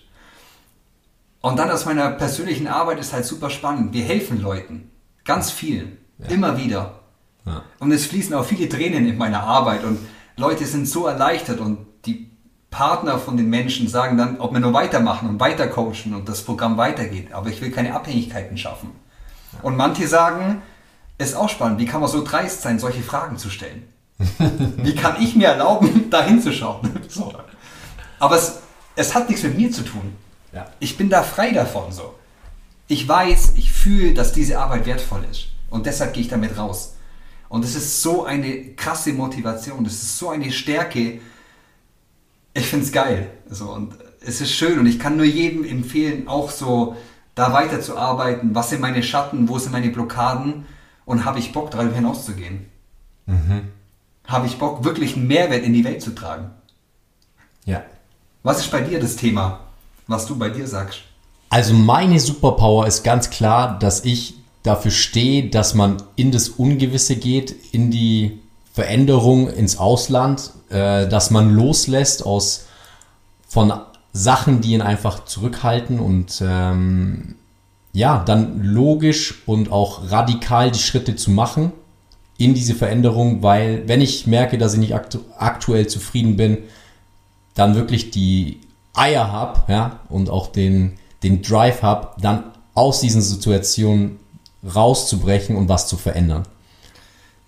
Und 1.41 1.57
dann 1.57 1.71
aus 1.71 1.85
meiner 1.85 2.09
persönlichen 2.11 2.67
Arbeit 2.67 2.99
ist 2.99 3.13
halt 3.13 3.25
super 3.25 3.49
spannend. 3.49 3.93
Wir 3.93 4.03
helfen 4.03 4.41
Leuten. 4.41 4.91
Ganz 5.23 5.51
vielen. 5.51 5.97
Ja. 6.17 6.27
Immer 6.27 6.57
wieder. 6.57 6.99
Ja. 7.45 7.63
Und 7.79 7.91
es 7.91 8.05
fließen 8.07 8.33
auch 8.35 8.43
viele 8.43 8.67
Tränen 8.67 9.07
in 9.07 9.17
meiner 9.17 9.43
Arbeit 9.43 9.85
und 9.85 9.99
Leute 10.35 10.65
sind 10.65 10.87
so 10.87 11.05
erleichtert 11.05 11.59
und 11.59 11.85
die 12.05 12.29
Partner 12.69 13.17
von 13.17 13.37
den 13.37 13.49
Menschen 13.49 13.87
sagen 13.87 14.17
dann, 14.17 14.39
ob 14.39 14.53
wir 14.53 14.59
nur 14.59 14.73
weitermachen 14.73 15.29
und 15.29 15.39
weiter 15.39 15.67
coachen 15.67 16.13
und 16.13 16.29
das 16.29 16.43
Programm 16.43 16.77
weitergeht. 16.77 17.33
Aber 17.33 17.49
ich 17.49 17.61
will 17.61 17.71
keine 17.71 17.93
Abhängigkeiten 17.93 18.57
schaffen. 18.57 18.91
Und 19.61 19.75
manche 19.75 20.07
sagen, 20.07 20.61
ist 21.17 21.35
auch 21.35 21.49
spannend, 21.49 21.79
wie 21.79 21.85
kann 21.85 22.01
man 22.01 22.09
so 22.09 22.23
dreist 22.23 22.61
sein, 22.61 22.79
solche 22.79 23.01
Fragen 23.01 23.37
zu 23.37 23.49
stellen? 23.49 23.83
wie 24.77 24.95
kann 24.95 25.21
ich 25.21 25.35
mir 25.35 25.47
erlauben, 25.47 26.09
da 26.09 26.23
hinzuschauen? 26.23 26.89
so. 27.07 27.33
Aber 28.19 28.35
es, 28.35 28.59
es 28.95 29.15
hat 29.15 29.29
nichts 29.29 29.43
mit 29.43 29.57
mir 29.57 29.71
zu 29.71 29.83
tun. 29.83 30.15
Ja. 30.51 30.67
Ich 30.79 30.97
bin 30.97 31.09
da 31.09 31.23
frei 31.23 31.51
davon 31.51 31.91
so. 31.91 32.15
Ich 32.87 33.07
weiß, 33.07 33.53
ich 33.55 33.71
fühle, 33.71 34.13
dass 34.13 34.33
diese 34.33 34.59
Arbeit 34.59 34.85
wertvoll 34.85 35.23
ist. 35.29 35.47
Und 35.69 35.85
deshalb 35.85 36.13
gehe 36.13 36.23
ich 36.23 36.29
damit 36.29 36.57
raus. 36.57 36.95
Und 37.47 37.65
es 37.65 37.75
ist 37.75 38.01
so 38.01 38.25
eine 38.25 38.73
krasse 38.75 39.13
Motivation, 39.13 39.83
das 39.83 39.93
ist 39.93 40.17
so 40.17 40.29
eine 40.29 40.51
Stärke. 40.51 41.19
Ich 42.53 42.65
finde 42.67 42.85
es 42.85 42.91
geil. 42.91 43.29
So, 43.49 43.71
und 43.71 43.93
es 44.21 44.41
ist 44.41 44.51
schön 44.51 44.79
und 44.79 44.85
ich 44.85 44.99
kann 44.99 45.17
nur 45.17 45.25
jedem 45.25 45.65
empfehlen, 45.65 46.27
auch 46.27 46.51
so 46.51 46.95
da 47.39 47.53
weiterzuarbeiten. 47.53 48.53
Was 48.53 48.69
sind 48.69 48.81
meine 48.81 49.03
Schatten, 49.03 49.49
wo 49.49 49.57
sind 49.59 49.71
meine 49.71 49.89
Blockaden 49.89 50.65
und 51.05 51.25
habe 51.25 51.39
ich 51.39 51.51
Bock, 51.51 51.71
darüber 51.71 51.95
hinauszugehen? 51.95 52.65
Mhm. 53.25 53.69
Habe 54.25 54.47
ich 54.47 54.57
Bock, 54.57 54.83
wirklich 54.83 55.15
einen 55.15 55.27
Mehrwert 55.27 55.63
in 55.63 55.73
die 55.73 55.83
Welt 55.83 56.01
zu 56.01 56.13
tragen? 56.13 56.51
Ja. 57.65 57.83
Was 58.43 58.59
ist 58.59 58.71
bei 58.71 58.81
dir 58.81 58.99
das 58.99 59.15
Thema? 59.15 59.61
was 60.09 60.25
du 60.25 60.37
bei 60.37 60.49
dir 60.49 60.67
sagst. 60.67 61.01
Also 61.49 61.73
meine 61.73 62.19
Superpower 62.19 62.85
ist 62.87 63.03
ganz 63.03 63.29
klar, 63.29 63.79
dass 63.79 64.03
ich 64.03 64.35
dafür 64.63 64.91
stehe, 64.91 65.49
dass 65.49 65.73
man 65.73 65.97
in 66.15 66.31
das 66.31 66.49
Ungewisse 66.49 67.15
geht, 67.15 67.55
in 67.71 67.91
die 67.91 68.39
Veränderung 68.73 69.49
ins 69.49 69.77
Ausland, 69.77 70.51
äh, 70.69 71.07
dass 71.07 71.31
man 71.31 71.53
loslässt 71.53 72.25
aus 72.25 72.65
von 73.47 73.71
Sachen, 74.13 74.61
die 74.61 74.73
ihn 74.73 74.81
einfach 74.81 75.25
zurückhalten 75.25 75.99
und 75.99 76.41
ähm, 76.45 77.35
ja, 77.93 78.23
dann 78.23 78.63
logisch 78.63 79.43
und 79.45 79.71
auch 79.71 80.11
radikal 80.11 80.71
die 80.71 80.79
Schritte 80.79 81.15
zu 81.15 81.31
machen 81.31 81.71
in 82.37 82.53
diese 82.53 82.73
Veränderung, 82.73 83.43
weil 83.43 83.87
wenn 83.87 84.01
ich 84.01 84.25
merke, 84.25 84.57
dass 84.57 84.73
ich 84.73 84.79
nicht 84.79 84.95
aktu 84.95 85.19
aktuell 85.37 85.87
zufrieden 85.87 86.37
bin, 86.37 86.59
dann 87.53 87.75
wirklich 87.75 88.11
die 88.11 88.61
Eier 88.93 89.31
habe, 89.31 89.71
ja, 89.71 89.99
und 90.09 90.29
auch 90.29 90.47
den, 90.47 90.93
den 91.23 91.41
Drive 91.41 91.81
habe, 91.81 92.11
dann 92.21 92.45
aus 92.73 93.01
diesen 93.01 93.21
Situationen 93.21 94.19
rauszubrechen 94.63 95.55
und 95.55 95.67
was 95.67 95.87
zu 95.87 95.97
verändern. 95.97 96.45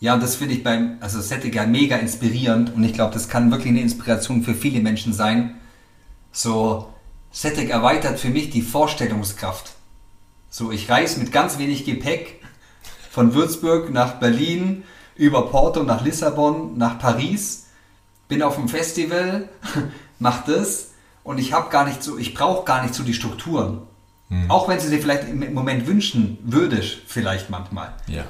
Ja, 0.01 0.15
und 0.15 0.23
das 0.23 0.35
finde 0.35 0.55
ich 0.55 0.63
beim, 0.63 0.97
also 0.99 1.21
Settiger 1.21 1.65
mega 1.67 1.95
inspirierend 1.95 2.73
und 2.75 2.83
ich 2.83 2.93
glaube, 2.93 3.13
das 3.13 3.29
kann 3.29 3.51
wirklich 3.51 3.69
eine 3.69 3.81
Inspiration 3.81 4.43
für 4.43 4.55
viele 4.55 4.81
Menschen 4.81 5.13
sein. 5.13 5.55
So, 6.31 6.91
Settig 7.31 7.69
erweitert 7.69 8.19
für 8.19 8.29
mich 8.29 8.49
die 8.49 8.61
Vorstellungskraft. 8.61 9.71
So, 10.49 10.71
ich 10.71 10.89
reise 10.89 11.17
mit 11.19 11.31
ganz 11.31 11.57
wenig 11.57 11.85
Gepäck 11.85 12.41
von 13.09 13.33
Würzburg 13.33 13.89
nach 13.89 14.15
Berlin, 14.15 14.83
über 15.15 15.49
Porto 15.49 15.83
nach 15.83 16.03
Lissabon, 16.03 16.77
nach 16.77 16.99
Paris, 16.99 17.67
bin 18.27 18.43
auf 18.43 18.55
dem 18.55 18.67
Festival, 18.67 19.47
mach 20.19 20.43
das 20.43 20.89
und 21.23 21.37
ich 21.37 21.53
habe 21.53 21.69
gar 21.69 21.85
nicht 21.85 22.03
so, 22.03 22.17
ich 22.17 22.33
brauche 22.33 22.65
gar 22.65 22.81
nicht 22.81 22.95
so 22.95 23.03
die 23.03 23.13
Strukturen. 23.13 23.83
Hm. 24.27 24.51
Auch 24.51 24.67
wenn 24.67 24.79
sie 24.79 24.89
dir 24.89 25.01
vielleicht 25.01 25.29
im 25.29 25.53
Moment 25.53 25.87
wünschen 25.87 26.37
würdest, 26.43 26.97
vielleicht 27.07 27.49
manchmal. 27.49 27.93
Ja. 28.07 28.25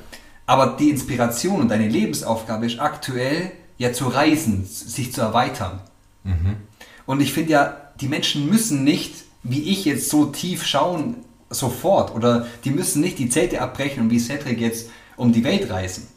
Aber 0.46 0.76
die 0.80 0.92
Inspiration 0.92 1.60
und 1.60 1.70
deine 1.70 1.88
Lebensaufgabe 1.88 2.68
ist 2.68 2.80
aktuell 2.80 3.52
ja 3.78 3.94
zu 3.94 4.10
reisen, 4.10 4.66
sich 4.66 5.12
zu 5.12 5.22
erweitern. 5.22 5.82
Mhm. 6.24 6.58
Und 7.06 7.20
ich 7.20 7.34
finde 7.34 7.52
ja, 7.52 7.91
die 8.02 8.08
Menschen 8.08 8.50
müssen 8.50 8.84
nicht, 8.84 9.24
wie 9.44 9.62
ich 9.72 9.86
jetzt 9.86 10.10
so 10.10 10.26
tief 10.26 10.66
schauen, 10.66 11.18
sofort. 11.50 12.14
Oder 12.14 12.48
die 12.64 12.72
müssen 12.72 13.02
nicht 13.02 13.20
die 13.20 13.30
Zelte 13.30 13.62
abbrechen 13.62 14.04
und 14.04 14.10
wie 14.10 14.20
Cedric 14.20 14.60
jetzt 14.60 14.90
um 15.16 15.32
die 15.32 15.44
Welt 15.44 15.70
reisen. 15.70 16.08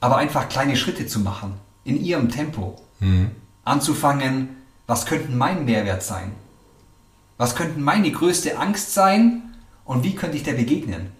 Aber 0.00 0.16
einfach 0.16 0.48
kleine 0.48 0.76
Schritte 0.76 1.06
zu 1.06 1.20
machen, 1.20 1.54
in 1.84 2.02
ihrem 2.02 2.28
Tempo. 2.28 2.80
Mhm. 3.00 3.32
Anzufangen, 3.64 4.56
was 4.86 5.06
könnten 5.06 5.36
mein 5.36 5.64
Mehrwert 5.64 6.02
sein? 6.02 6.32
Was 7.36 7.54
könnten 7.54 7.82
meine 7.82 8.10
größte 8.10 8.58
Angst 8.58 8.94
sein? 8.94 9.54
Und 9.84 10.04
wie 10.04 10.14
könnte 10.14 10.36
ich 10.36 10.42
der 10.42 10.52
begegnen? 10.54 11.10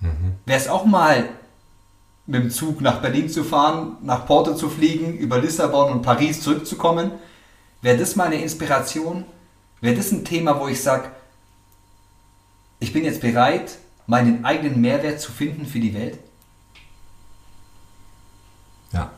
Mhm. 0.00 0.34
Wäre 0.44 0.58
es 0.58 0.68
auch 0.68 0.84
mal 0.84 1.28
mit 2.26 2.42
dem 2.42 2.50
Zug 2.50 2.80
nach 2.80 3.00
Berlin 3.00 3.28
zu 3.28 3.42
fahren, 3.42 3.96
nach 4.02 4.26
Porto 4.26 4.54
zu 4.54 4.68
fliegen, 4.68 5.16
über 5.16 5.38
Lissabon 5.38 5.92
und 5.92 6.02
Paris 6.02 6.40
zurückzukommen? 6.40 7.12
Wäre 7.82 7.98
das 7.98 8.16
mal 8.16 8.28
eine 8.28 8.40
Inspiration? 8.40 9.24
Wäre 9.80 9.96
das 9.96 10.12
ein 10.12 10.24
Thema, 10.24 10.58
wo 10.58 10.68
ich 10.68 10.80
sage, 10.80 11.10
ich 12.78 12.92
bin 12.92 13.04
jetzt 13.04 13.20
bereit, 13.20 13.78
meinen 14.06 14.44
eigenen 14.44 14.80
Mehrwert 14.80 15.20
zu 15.20 15.32
finden 15.32 15.66
für 15.66 15.80
die 15.80 15.92
Welt? 15.92 16.18
Ja, 18.92 19.10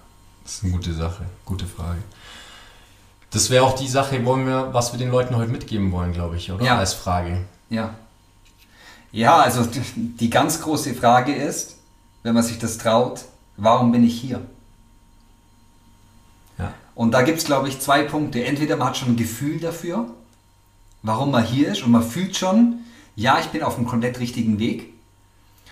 das 0.43 0.55
ist 0.55 0.65
eine 0.65 0.73
gute 0.73 0.95
Sache, 0.95 1.27
gute 1.45 1.67
Frage. 1.67 2.03
Das 3.31 3.51
wäre 3.51 3.65
auch 3.65 3.75
die 3.75 3.89
Sache, 3.89 4.25
wollen 4.25 4.47
wir, 4.47 4.73
was 4.73 4.93
wir 4.93 4.99
den 4.99 5.11
Leuten 5.11 5.37
heute 5.37 5.51
mitgeben 5.51 5.93
wollen, 5.93 6.13
glaube 6.13 6.37
ich, 6.37 6.51
oder? 6.51 6.65
Ja. 6.65 6.79
Als 6.79 6.95
Frage. 6.95 7.45
Ja. 7.69 7.95
Ja, 9.13 9.37
also 9.39 9.69
die 9.95 10.31
ganz 10.31 10.61
große 10.61 10.95
Frage 10.95 11.35
ist, 11.35 11.77
wenn 12.23 12.35
man 12.35 12.43
sich 12.43 12.59
das 12.59 12.79
traut, 12.79 13.25
warum 13.57 13.93
bin 13.93 14.05
ich 14.05 14.21
hier? 14.21 14.41
Und 16.95 17.13
da 17.13 17.23
gibt 17.23 17.39
es, 17.39 17.45
glaube 17.45 17.69
ich, 17.69 17.81
zwei 17.81 18.03
Punkte. 18.03 18.45
Entweder 18.45 18.77
man 18.77 18.89
hat 18.89 18.97
schon 18.97 19.11
ein 19.11 19.17
Gefühl 19.17 19.59
dafür, 19.59 20.07
warum 21.03 21.31
man 21.31 21.45
hier 21.45 21.69
ist 21.69 21.83
und 21.83 21.91
man 21.91 22.09
fühlt 22.09 22.37
schon, 22.37 22.81
ja, 23.17 23.39
ich 23.39 23.47
bin 23.47 23.63
auf 23.63 23.77
einem 23.77 23.87
komplett 23.87 24.21
richtigen 24.21 24.59
Weg. 24.59 24.93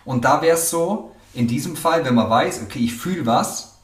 Und 0.04 0.24
da 0.24 0.42
wäre 0.42 0.56
es 0.56 0.70
so, 0.70 1.14
in 1.34 1.46
diesem 1.46 1.76
Fall, 1.76 2.04
wenn 2.04 2.14
man 2.14 2.28
weiß, 2.28 2.62
okay, 2.62 2.80
ich 2.80 2.94
fühle 2.94 3.26
was, 3.26 3.76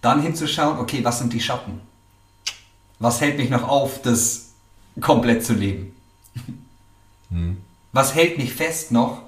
dann 0.00 0.22
hinzuschauen, 0.22 0.78
okay, 0.78 1.02
was 1.02 1.18
sind 1.18 1.32
die 1.32 1.40
Schatten? 1.40 1.80
Was 2.98 3.20
hält 3.20 3.38
mich 3.38 3.50
noch 3.50 3.66
auf, 3.66 4.02
das 4.02 4.52
komplett 5.00 5.44
zu 5.44 5.54
leben? 5.54 5.94
Hm. 7.28 7.56
Was 7.90 8.14
hält 8.14 8.38
mich 8.38 8.54
fest 8.54 8.92
noch, 8.92 9.20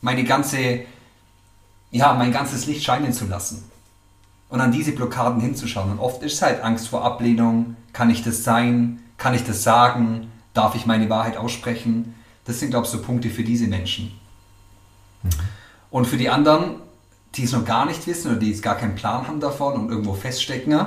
meine 0.00 0.24
ganze, 0.24 0.80
ja, 1.92 2.12
mein 2.14 2.32
ganzes 2.32 2.66
Licht 2.66 2.82
scheinen 2.82 3.12
zu 3.12 3.26
lassen? 3.26 3.70
Und 4.48 4.60
an 4.60 4.72
diese 4.72 4.92
Blockaden 4.92 5.40
hinzuschauen. 5.40 5.90
Und 5.90 5.98
oft 5.98 6.22
ist 6.22 6.34
es 6.34 6.42
halt 6.42 6.62
Angst 6.62 6.88
vor 6.88 7.04
Ablehnung. 7.04 7.76
Kann 7.92 8.10
ich 8.10 8.22
das 8.22 8.44
sein? 8.44 9.00
Kann 9.18 9.34
ich 9.34 9.44
das 9.44 9.62
sagen? 9.62 10.30
Darf 10.54 10.74
ich 10.74 10.86
meine 10.86 11.10
Wahrheit 11.10 11.36
aussprechen? 11.36 12.14
Das 12.44 12.60
sind, 12.60 12.70
glaube 12.70 12.86
ich, 12.86 12.92
so 12.92 13.02
Punkte 13.02 13.28
für 13.28 13.42
diese 13.42 13.66
Menschen. 13.66 14.18
Und 15.90 16.06
für 16.06 16.16
die 16.16 16.30
anderen, 16.30 16.76
die 17.34 17.44
es 17.44 17.52
noch 17.52 17.64
gar 17.64 17.86
nicht 17.86 18.06
wissen 18.06 18.30
oder 18.30 18.38
die 18.38 18.50
jetzt 18.50 18.62
gar 18.62 18.76
keinen 18.76 18.94
Plan 18.94 19.26
haben 19.26 19.40
davon 19.40 19.74
und 19.74 19.90
irgendwo 19.90 20.14
feststecken, 20.14 20.86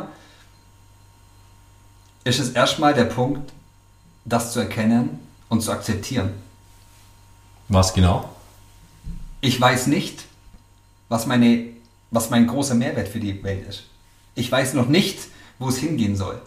ist 2.23 2.39
es 2.39 2.51
erstmal 2.51 2.93
der 2.93 3.05
Punkt, 3.05 3.51
das 4.25 4.53
zu 4.53 4.59
erkennen 4.59 5.19
und 5.49 5.61
zu 5.61 5.71
akzeptieren. 5.71 6.33
Was 7.67 7.93
genau? 7.93 8.29
Ich 9.41 9.59
weiß 9.59 9.87
nicht, 9.87 10.25
was, 11.07 11.25
meine, 11.25 11.67
was 12.11 12.29
mein 12.29 12.47
großer 12.47 12.75
Mehrwert 12.75 13.07
für 13.07 13.19
die 13.19 13.43
Welt 13.43 13.67
ist. 13.67 13.85
Ich 14.35 14.51
weiß 14.51 14.73
noch 14.73 14.87
nicht, 14.87 15.19
wo 15.57 15.69
es 15.69 15.77
hingehen 15.77 16.15
soll. 16.15 16.41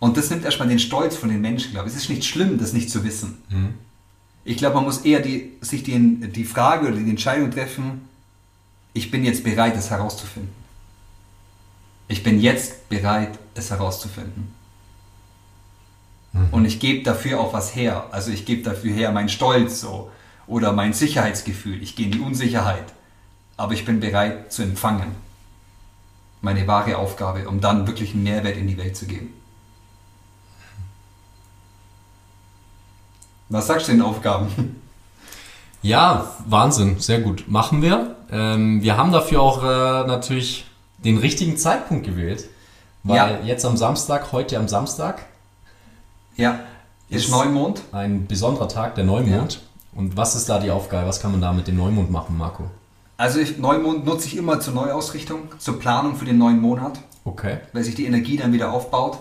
Und 0.00 0.16
das 0.16 0.30
nimmt 0.30 0.44
erstmal 0.44 0.68
den 0.68 0.78
Stolz 0.78 1.16
von 1.16 1.28
den 1.28 1.40
Menschen, 1.40 1.72
glaube 1.72 1.88
ich. 1.88 1.94
Es 1.94 2.02
ist 2.02 2.10
nicht 2.10 2.24
schlimm, 2.24 2.58
das 2.58 2.72
nicht 2.72 2.90
zu 2.90 3.04
wissen. 3.04 3.42
Hm. 3.48 3.74
Ich 4.44 4.56
glaube, 4.56 4.76
man 4.76 4.84
muss 4.84 4.98
eher 4.98 5.20
die, 5.20 5.52
sich 5.60 5.82
die, 5.82 5.98
die 6.30 6.44
Frage 6.44 6.86
oder 6.86 6.96
die 6.96 7.10
Entscheidung 7.10 7.50
treffen, 7.50 8.08
ich 8.94 9.10
bin 9.10 9.24
jetzt 9.24 9.44
bereit, 9.44 9.76
es 9.76 9.90
herauszufinden. 9.90 10.52
Ich 12.08 12.22
bin 12.22 12.40
jetzt 12.40 12.88
bereit, 12.88 13.38
es 13.54 13.70
herauszufinden. 13.70 14.54
Mhm. 16.32 16.48
Und 16.50 16.64
ich 16.64 16.80
gebe 16.80 17.04
dafür 17.04 17.40
auch 17.40 17.52
was 17.52 17.76
her. 17.76 18.06
Also 18.10 18.30
ich 18.30 18.46
gebe 18.46 18.62
dafür 18.62 18.92
her 18.92 19.12
meinen 19.12 19.28
Stolz 19.28 19.80
so 19.80 20.10
oder 20.46 20.72
mein 20.72 20.94
Sicherheitsgefühl. 20.94 21.82
Ich 21.82 21.96
gehe 21.96 22.06
in 22.06 22.12
die 22.12 22.20
Unsicherheit. 22.20 22.94
Aber 23.58 23.72
ich 23.74 23.84
bin 23.84 24.00
bereit 24.00 24.50
zu 24.52 24.62
empfangen. 24.62 25.14
Meine 26.40 26.66
wahre 26.66 26.96
Aufgabe, 26.96 27.46
um 27.48 27.60
dann 27.60 27.86
wirklich 27.86 28.14
einen 28.14 28.22
Mehrwert 28.22 28.56
in 28.56 28.66
die 28.68 28.78
Welt 28.78 28.96
zu 28.96 29.06
geben. 29.06 29.34
Was 33.48 33.66
sagst 33.66 33.88
du 33.88 33.92
den 33.92 34.02
Aufgaben? 34.02 34.76
Ja, 35.80 36.32
Wahnsinn, 36.44 36.98
sehr 36.98 37.20
gut. 37.20 37.44
Machen 37.46 37.82
wir. 37.82 38.16
Ähm, 38.32 38.82
wir 38.82 38.96
haben 38.96 39.12
dafür 39.12 39.40
auch 39.40 39.62
äh, 39.62 40.06
natürlich 40.08 40.66
den 41.04 41.18
richtigen 41.18 41.56
Zeitpunkt 41.56 42.04
gewählt. 42.04 42.46
Weil 43.04 43.16
Ja. 43.16 43.38
jetzt 43.46 43.64
am 43.64 43.76
Samstag, 43.76 44.32
heute 44.32 44.58
am 44.58 44.66
Samstag, 44.66 45.26
Ja, 46.36 46.58
ist, 47.08 47.26
Ist- 47.26 47.30
Neumond. 47.30 47.82
ein 47.92 48.26
besonderer 48.26 48.66
Tag, 48.68 48.96
der 48.96 49.04
Neumond. 49.04 49.60
Und 49.94 50.16
was 50.16 50.34
ist 50.34 50.48
da 50.48 50.58
die 50.58 50.72
Aufgabe? 50.72 51.06
Was 51.06 51.20
kann 51.20 51.30
man 51.30 51.40
da 51.40 51.52
mit 51.52 51.68
dem 51.68 51.76
Neumond 51.76 52.10
machen, 52.10 52.36
Marco? 52.36 52.64
Also 53.18 53.40
ich, 53.40 53.58
Neumond 53.58 54.06
nutze 54.06 54.26
ich 54.28 54.36
immer 54.36 54.60
zur 54.60 54.72
Neuausrichtung, 54.74 55.40
zur 55.58 55.78
Planung 55.78 56.16
für 56.16 56.24
den 56.24 56.38
neuen 56.38 56.60
Monat, 56.60 56.98
Okay. 57.24 57.58
weil 57.74 57.84
sich 57.84 57.94
die 57.96 58.06
Energie 58.06 58.36
dann 58.38 58.52
wieder 58.54 58.72
aufbaut. 58.72 59.18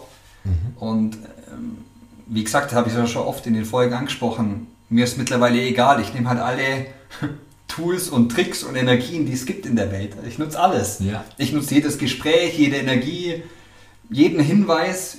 Und 0.79 1.15
ähm, 1.51 1.79
wie 2.27 2.43
gesagt, 2.43 2.71
habe 2.73 2.87
ich 2.89 2.95
ja 2.95 3.05
schon 3.07 3.23
oft 3.23 3.45
in 3.47 3.53
den 3.53 3.65
Folgen 3.65 3.93
angesprochen, 3.93 4.67
mir 4.89 5.03
ist 5.03 5.17
mittlerweile 5.17 5.59
egal, 5.61 5.99
ich 5.99 6.13
nehme 6.13 6.29
halt 6.29 6.39
alle 6.39 6.85
Tools 7.67 8.07
und 8.07 8.31
Tricks 8.31 8.63
und 8.63 8.75
Energien, 8.75 9.25
die 9.25 9.33
es 9.33 9.45
gibt 9.45 9.65
in 9.65 9.75
der 9.75 9.91
Welt. 9.91 10.13
Ich 10.25 10.37
nutze 10.37 10.57
alles. 10.59 10.99
Ja. 10.99 11.25
Ich 11.37 11.51
nutze 11.51 11.75
jedes 11.75 11.97
Gespräch, 11.97 12.57
jede 12.57 12.77
Energie, 12.77 13.43
jeden 14.09 14.39
Hinweis, 14.39 15.17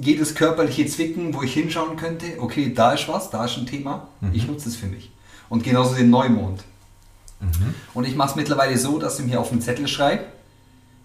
jedes 0.00 0.34
körperliche 0.34 0.86
Zwicken, 0.86 1.34
wo 1.34 1.42
ich 1.42 1.52
hinschauen 1.54 1.96
könnte, 1.96 2.26
okay, 2.38 2.72
da 2.74 2.92
ist 2.92 3.08
was, 3.08 3.30
da 3.30 3.44
ist 3.44 3.56
ein 3.58 3.66
Thema, 3.66 4.08
ich 4.32 4.46
nutze 4.46 4.68
es 4.68 4.76
für 4.76 4.86
mich. 4.86 5.10
Und 5.48 5.64
genauso 5.64 5.94
den 5.96 6.08
Neumond. 6.10 6.62
Und 7.94 8.04
ich 8.04 8.16
mache 8.16 8.30
es 8.30 8.36
mittlerweile 8.36 8.78
so, 8.78 8.98
dass 8.98 9.18
ich 9.18 9.26
mir 9.26 9.40
auf 9.40 9.50
den 9.50 9.60
Zettel 9.60 9.88
schreibe. 9.88 10.24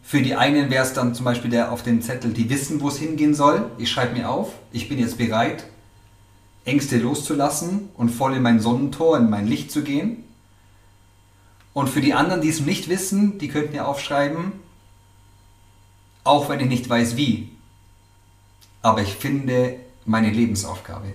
Für 0.04 0.22
die 0.22 0.36
einen 0.36 0.70
wäre 0.70 0.84
es 0.84 0.94
dann 0.94 1.13
zum 1.13 1.26
Beispiel 1.26 1.52
der 1.52 1.72
auf 1.72 1.84
dem 1.84 2.02
Zettel, 2.02 2.34
die 2.34 2.50
wissen, 2.50 2.82
wo 2.82 2.89
es 2.89 2.98
hingehen 2.98 3.34
soll. 3.34 3.70
Ich 3.78 3.91
schreibe 3.91 4.13
mir 4.13 4.30
auf, 4.30 4.54
ich 4.72 4.89
bin 4.89 5.00
jetzt 5.00 5.17
bereit, 5.17 5.65
Ängste 6.65 6.98
loszulassen 6.98 7.89
und 7.96 8.10
voll 8.10 8.36
in 8.36 8.41
mein 8.41 8.60
Sonnentor, 8.60 9.17
in 9.17 9.30
mein 9.30 9.48
Licht 9.48 9.72
zu 9.72 9.84
gehen. 9.84 10.24
Und 11.74 11.89
für 11.89 12.02
die 12.02 12.13
anderen, 12.13 12.41
die 12.41 12.50
es 12.50 12.60
nicht 12.60 12.89
wissen, 12.89 13.38
die 13.38 13.48
könnten 13.48 13.76
ja 13.76 13.86
aufschreiben, 13.86 14.52
auch 16.24 16.50
wenn 16.50 16.60
ich 16.60 16.67
nicht 16.67 16.89
weiß 16.89 17.15
wie. 17.15 17.50
Aber 18.82 19.02
ich 19.02 19.15
finde 19.15 19.78
meine 20.06 20.30
Lebensaufgabe. 20.30 21.13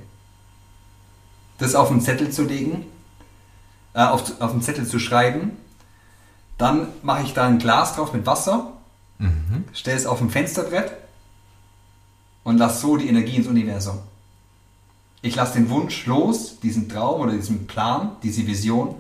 Das 1.59 1.75
auf 1.75 1.89
den 1.89 2.01
Zettel 2.01 2.31
zu 2.31 2.45
legen, 2.45 2.87
äh, 3.97 4.03
auf, 4.05 4.41
auf 4.41 4.53
den 4.53 4.63
Zettel 4.63 4.87
zu 4.87 4.99
schreiben, 5.01 5.53
dann 6.59 6.89
mache 7.03 7.23
ich 7.25 7.35
da 7.35 7.47
ein 7.47 7.59
Glas 7.59 7.97
drauf 7.97 8.13
mit 8.13 8.27
Wasser, 8.27 8.73
Mhm. 9.19 9.65
stelle 9.73 9.97
es 9.97 10.05
auf 10.05 10.21
ein 10.21 10.29
Fensterbrett 10.29 10.93
und 12.45 12.59
lasse 12.59 12.83
so 12.83 12.99
die 12.99 13.09
Energie 13.09 13.37
ins 13.37 13.47
Universum. 13.47 13.99
Ich 15.23 15.35
lasse 15.37 15.55
den 15.55 15.71
Wunsch 15.71 16.05
los, 16.05 16.61
diesen 16.61 16.91
Traum 16.91 17.23
oder 17.23 17.33
diesen 17.33 17.67
Plan, 17.67 18.11
diese 18.23 18.47
Vision, 18.47 18.97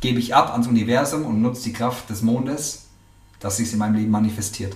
gebe 0.00 0.18
ich 0.18 0.34
ab 0.34 0.52
ans 0.52 0.66
Universum 0.66 1.26
und 1.26 1.42
nutze 1.42 1.64
die 1.64 1.74
Kraft 1.74 2.08
des 2.08 2.22
Mondes, 2.22 2.86
dass 3.40 3.58
sich 3.58 3.70
in 3.74 3.78
meinem 3.78 3.96
Leben 3.96 4.10
manifestiert. 4.10 4.74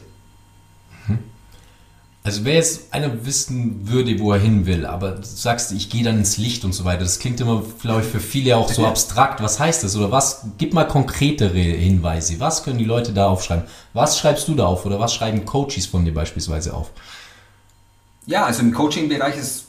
Also 2.27 2.45
wer 2.45 2.55
jetzt 2.55 2.93
einer 2.93 3.25
wissen 3.25 3.89
würde, 3.89 4.19
wo 4.19 4.33
er 4.33 4.41
hin 4.41 4.67
will, 4.67 4.85
aber 4.85 5.13
du 5.13 5.23
sagst, 5.23 5.71
ich 5.71 5.91
gehe 5.91 6.03
dann 6.03 6.19
ins 6.19 6.39
Licht 6.39 6.65
und 6.65 6.73
so 6.73 6.85
weiter, 6.85 7.05
das 7.05 7.21
klingt 7.21 7.41
immer, 7.41 7.63
glaube 7.81 8.01
ich, 8.01 8.09
für 8.09 8.19
viele 8.19 8.57
auch 8.57 8.69
so 8.69 8.83
Ja. 8.83 8.89
abstrakt. 8.89 9.41
Was 9.41 9.61
heißt 9.61 9.85
das? 9.85 9.95
Oder 9.95 10.11
was? 10.11 10.45
Gib 10.59 10.75
mal 10.75 10.89
konkretere 10.89 11.53
Hinweise. 11.57 12.41
Was 12.41 12.65
können 12.65 12.79
die 12.81 12.85
Leute 12.85 13.13
da 13.13 13.29
aufschreiben? 13.29 13.63
Was 13.93 14.19
schreibst 14.19 14.49
du 14.49 14.57
da 14.57 14.67
auf? 14.67 14.85
Oder 14.85 14.99
was 14.99 15.15
schreiben 15.15 15.45
Coaches 15.45 15.87
von 15.87 16.05
dir 16.05 16.13
beispielsweise 16.13 16.75
auf? 16.75 16.91
Ja, 18.27 18.45
also 18.45 18.63
im 18.63 18.75
Coaching-Bereich 18.75 19.37
ist 19.37 19.67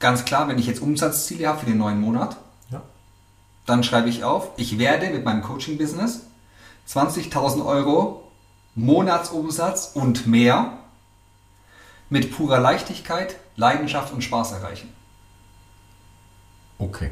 ganz 0.00 0.24
klar, 0.24 0.48
wenn 0.48 0.58
ich 0.58 0.66
jetzt 0.66 0.82
Umsatzziele 0.82 1.46
habe 1.46 1.60
für 1.60 1.66
den 1.66 1.78
neuen 1.78 2.00
Monat, 2.00 2.36
dann 3.66 3.84
schreibe 3.84 4.08
ich 4.08 4.24
auf, 4.24 4.48
ich 4.56 4.80
werde 4.80 5.10
mit 5.10 5.24
meinem 5.24 5.42
Coaching-Business 5.42 6.22
20.000 6.88 7.64
Euro 7.64 8.24
Monatsumsatz 8.74 9.92
und 9.94 10.26
mehr 10.26 10.72
mit 12.10 12.36
purer 12.36 12.58
Leichtigkeit, 12.58 13.36
Leidenschaft 13.56 14.12
und 14.12 14.22
Spaß 14.22 14.52
erreichen. 14.52 14.92
Okay. 16.78 17.10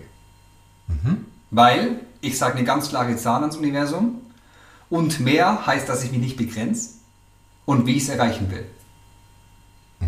Weil 1.50 2.00
ich 2.20 2.37
sage 2.37 2.56
eine 2.56 2.64
ganz 2.64 2.88
klare 2.88 3.16
Zahl 3.16 3.40
ans 3.40 3.56
Universum 3.56 4.20
und 4.90 5.20
mehr 5.20 5.66
heißt, 5.66 5.88
dass 5.88 6.04
ich 6.04 6.11
mich 6.11 6.20
nicht 6.20 6.37
begrenze 6.37 6.90
und 7.64 7.87
wie 7.87 7.96
ich 7.96 8.02
es 8.02 8.08
erreichen 8.08 8.50
will. 8.50 8.66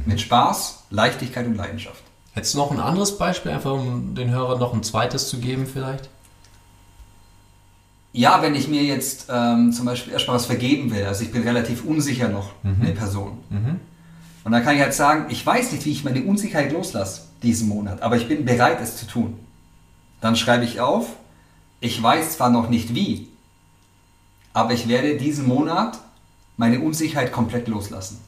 Mit 0.07 0.21
Spaß, 0.21 0.85
Leichtigkeit 0.91 1.47
und 1.47 1.57
Leidenschaft. 1.57 2.03
Hättest 2.33 2.55
du 2.55 2.59
noch 2.59 2.71
ein 2.71 2.81
anderes 2.81 3.19
Beispiel, 3.19 3.53
einfach 3.53 3.73
um 3.73 4.15
den 4.15 4.31
Hörern 4.31 4.59
noch 4.59 4.73
ein 4.73 4.83
zweites 4.83 5.29
zu 5.29 5.39
geben 5.39 5.67
vielleicht? 5.67 6.09
Ja, 8.13 8.43
wenn 8.43 8.55
ich 8.55 8.67
mir 8.67 8.83
jetzt 8.83 9.27
ähm, 9.31 9.73
zum 9.73 9.87
Beispiel 9.87 10.13
erstmal 10.13 10.37
was 10.37 10.47
vergeben 10.47 10.93
will, 10.93 11.05
also 11.05 11.23
ich 11.23 11.33
bin 11.33 11.43
relativ 11.43 11.85
unsicher 11.85 12.29
noch, 12.29 12.51
eine 12.65 12.93
Person. 12.93 13.39
Und 14.45 14.53
dann 14.53 14.65
kann 14.65 14.75
ich 14.77 14.81
halt 14.83 14.95
sagen, 14.95 15.27
ich 15.29 15.45
weiß 15.45 15.73
nicht, 15.73 15.85
wie 15.85 15.93
ich 15.93 16.05
meine 16.05 16.23
Unsicherheit 16.25 16.73
loslasse 16.73 17.23
diesen 17.43 17.69
Monat, 17.69 18.01
aber 18.03 18.17
ich 18.17 18.27
bin 18.29 18.45
bereit, 18.45 18.79
es 18.81 18.97
zu 18.97 19.07
tun. 19.07 19.39
Dann 20.21 20.37
schreibe 20.37 20.65
ich 20.65 20.81
auf, 20.81 21.07
ich 21.81 22.03
weiß 22.03 22.37
zwar 22.37 22.51
noch 22.51 22.69
nicht 22.69 22.95
wie, 22.95 23.29
aber 24.53 24.73
ich 24.73 24.89
werde 24.89 25.17
diesen 25.17 25.47
Monat 25.47 25.99
meine 26.57 26.81
Unsicherheit 26.81 27.33
komplett 27.33 27.69
loslassen. 27.69 28.19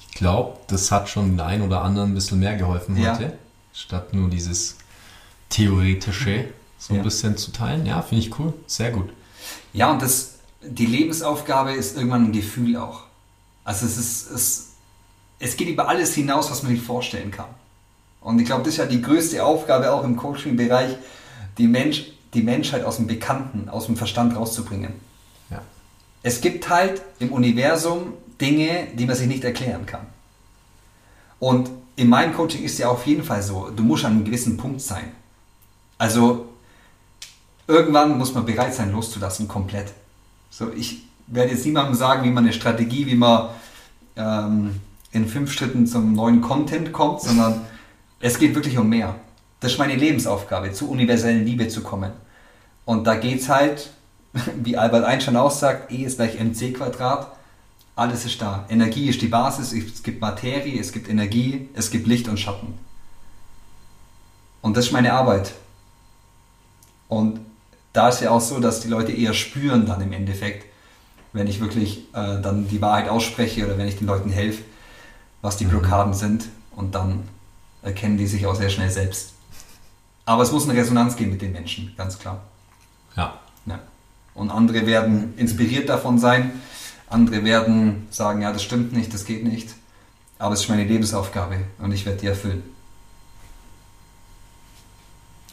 Ich 0.00 0.14
glaube, 0.14 0.58
das 0.66 0.90
hat 0.90 1.08
schon 1.08 1.30
den 1.30 1.40
einen 1.40 1.62
oder 1.62 1.82
anderen 1.82 2.10
ein 2.10 2.14
bisschen 2.14 2.40
mehr 2.40 2.56
geholfen 2.56 2.96
Ja. 2.96 3.14
heute, 3.14 3.38
statt 3.72 4.12
nur 4.14 4.28
dieses 4.28 4.76
theoretische 5.48 6.46
so 6.78 6.92
ein 6.94 6.98
Ja. 6.98 7.02
bisschen 7.02 7.36
zu 7.36 7.50
teilen. 7.52 7.86
Ja, 7.86 8.02
finde 8.02 8.24
ich 8.24 8.38
cool. 8.38 8.52
Sehr 8.66 8.90
gut. 8.90 9.10
Ja, 9.72 9.90
und 9.90 10.02
das, 10.02 10.36
die 10.62 10.86
Lebensaufgabe 10.86 11.72
ist 11.72 11.96
irgendwann 11.96 12.26
ein 12.26 12.32
Gefühl 12.32 12.76
auch. 12.76 13.02
Also 13.64 13.86
es 13.86 13.98
ist, 13.98 14.30
es, 14.30 14.68
es 15.38 15.56
geht 15.56 15.68
über 15.68 15.88
alles 15.88 16.14
hinaus, 16.14 16.50
was 16.50 16.62
man 16.62 16.72
sich 16.72 16.82
vorstellen 16.82 17.30
kann. 17.30 17.48
Und 18.20 18.38
ich 18.38 18.46
glaube, 18.46 18.64
das 18.64 18.74
ist 18.74 18.78
ja 18.78 18.86
die 18.86 19.02
größte 19.02 19.44
Aufgabe 19.44 19.92
auch 19.92 20.04
im 20.04 20.16
Coaching-Bereich, 20.16 20.96
die, 21.58 21.66
Mensch, 21.66 22.12
die 22.34 22.42
Menschheit 22.42 22.84
aus 22.84 22.96
dem 22.96 23.06
Bekannten, 23.06 23.68
aus 23.68 23.86
dem 23.86 23.96
Verstand 23.96 24.36
rauszubringen. 24.36 24.94
Ja. 25.50 25.62
Es 26.22 26.40
gibt 26.40 26.68
halt 26.68 27.02
im 27.18 27.32
Universum 27.32 28.14
Dinge, 28.40 28.88
die 28.94 29.06
man 29.06 29.16
sich 29.16 29.28
nicht 29.28 29.44
erklären 29.44 29.86
kann. 29.86 30.06
Und 31.38 31.70
in 31.96 32.08
meinem 32.08 32.34
Coaching 32.34 32.62
ist 32.64 32.78
ja 32.78 32.88
auf 32.88 33.06
jeden 33.06 33.24
Fall 33.24 33.42
so, 33.42 33.70
du 33.70 33.82
musst 33.82 34.04
an 34.04 34.12
einem 34.12 34.24
gewissen 34.24 34.56
Punkt 34.56 34.80
sein. 34.80 35.12
Also 35.98 36.48
irgendwann 37.68 38.18
muss 38.18 38.34
man 38.34 38.44
bereit 38.44 38.74
sein, 38.74 38.90
loszulassen, 38.90 39.46
komplett. 39.46 39.92
So, 40.50 40.72
ich 40.72 41.04
werde 41.28 41.52
jetzt 41.52 41.64
niemandem 41.64 41.94
sagen, 41.94 42.24
wie 42.24 42.30
man 42.30 42.44
eine 42.44 42.52
Strategie, 42.52 43.06
wie 43.06 43.14
man 43.14 43.50
ähm, 44.16 44.80
in 45.12 45.28
fünf 45.28 45.52
Schritten 45.52 45.86
zum 45.86 46.14
neuen 46.14 46.40
Content 46.40 46.92
kommt, 46.92 47.20
sondern 47.20 47.60
es 48.20 48.38
geht 48.38 48.54
wirklich 48.54 48.78
um 48.78 48.88
mehr. 48.88 49.14
Das 49.60 49.72
ist 49.72 49.78
meine 49.78 49.94
Lebensaufgabe, 49.94 50.72
zur 50.72 50.88
universellen 50.88 51.44
Liebe 51.44 51.68
zu 51.68 51.82
kommen. 51.82 52.12
Und 52.84 53.06
da 53.06 53.16
geht's 53.16 53.48
halt, 53.48 53.90
wie 54.62 54.76
Albert 54.76 55.04
Einstein 55.04 55.36
auch 55.36 55.50
sagt, 55.50 55.92
E 55.92 56.04
ist 56.04 56.16
gleich 56.16 56.40
mc 56.40 56.72
Quadrat. 56.72 57.32
Alles 57.94 58.24
ist 58.24 58.40
da. 58.40 58.64
Energie 58.70 59.08
ist 59.08 59.20
die 59.22 59.26
Basis, 59.26 59.72
es 59.72 60.04
gibt 60.04 60.20
Materie, 60.20 60.80
es 60.80 60.92
gibt 60.92 61.08
Energie, 61.08 61.68
es 61.74 61.90
gibt 61.90 62.06
Licht 62.06 62.28
und 62.28 62.38
Schatten. 62.38 62.74
Und 64.62 64.76
das 64.76 64.86
ist 64.86 64.92
meine 64.92 65.12
Arbeit. 65.12 65.52
Und 67.08 67.40
da 67.98 68.10
ist 68.10 68.20
ja 68.20 68.30
auch 68.30 68.40
so, 68.40 68.60
dass 68.60 68.78
die 68.78 68.86
Leute 68.86 69.10
eher 69.10 69.34
spüren 69.34 69.84
dann 69.84 70.00
im 70.00 70.12
Endeffekt, 70.12 70.66
wenn 71.32 71.48
ich 71.48 71.58
wirklich 71.58 72.04
äh, 72.14 72.40
dann 72.40 72.68
die 72.68 72.80
Wahrheit 72.80 73.08
ausspreche 73.08 73.66
oder 73.66 73.76
wenn 73.76 73.88
ich 73.88 73.98
den 73.98 74.06
Leuten 74.06 74.30
helfe, 74.30 74.62
was 75.42 75.56
die 75.56 75.64
Blockaden 75.64 76.14
sind. 76.14 76.44
Und 76.76 76.94
dann 76.94 77.28
erkennen 77.82 78.16
die 78.16 78.28
sich 78.28 78.46
auch 78.46 78.54
sehr 78.54 78.70
schnell 78.70 78.88
selbst. 78.88 79.32
Aber 80.26 80.44
es 80.44 80.52
muss 80.52 80.68
eine 80.68 80.78
Resonanz 80.78 81.16
geben 81.16 81.32
mit 81.32 81.42
den 81.42 81.50
Menschen, 81.50 81.92
ganz 81.96 82.20
klar. 82.20 82.40
Ja. 83.16 83.40
Ja. 83.66 83.80
Und 84.32 84.52
andere 84.52 84.86
werden 84.86 85.34
inspiriert 85.36 85.88
davon 85.88 86.20
sein, 86.20 86.52
andere 87.10 87.42
werden 87.42 88.06
sagen, 88.10 88.42
ja, 88.42 88.52
das 88.52 88.62
stimmt 88.62 88.92
nicht, 88.92 89.12
das 89.12 89.24
geht 89.24 89.42
nicht. 89.42 89.70
Aber 90.38 90.54
es 90.54 90.60
ist 90.60 90.68
meine 90.68 90.84
Lebensaufgabe 90.84 91.64
und 91.78 91.90
ich 91.90 92.06
werde 92.06 92.20
die 92.20 92.28
erfüllen. 92.28 92.62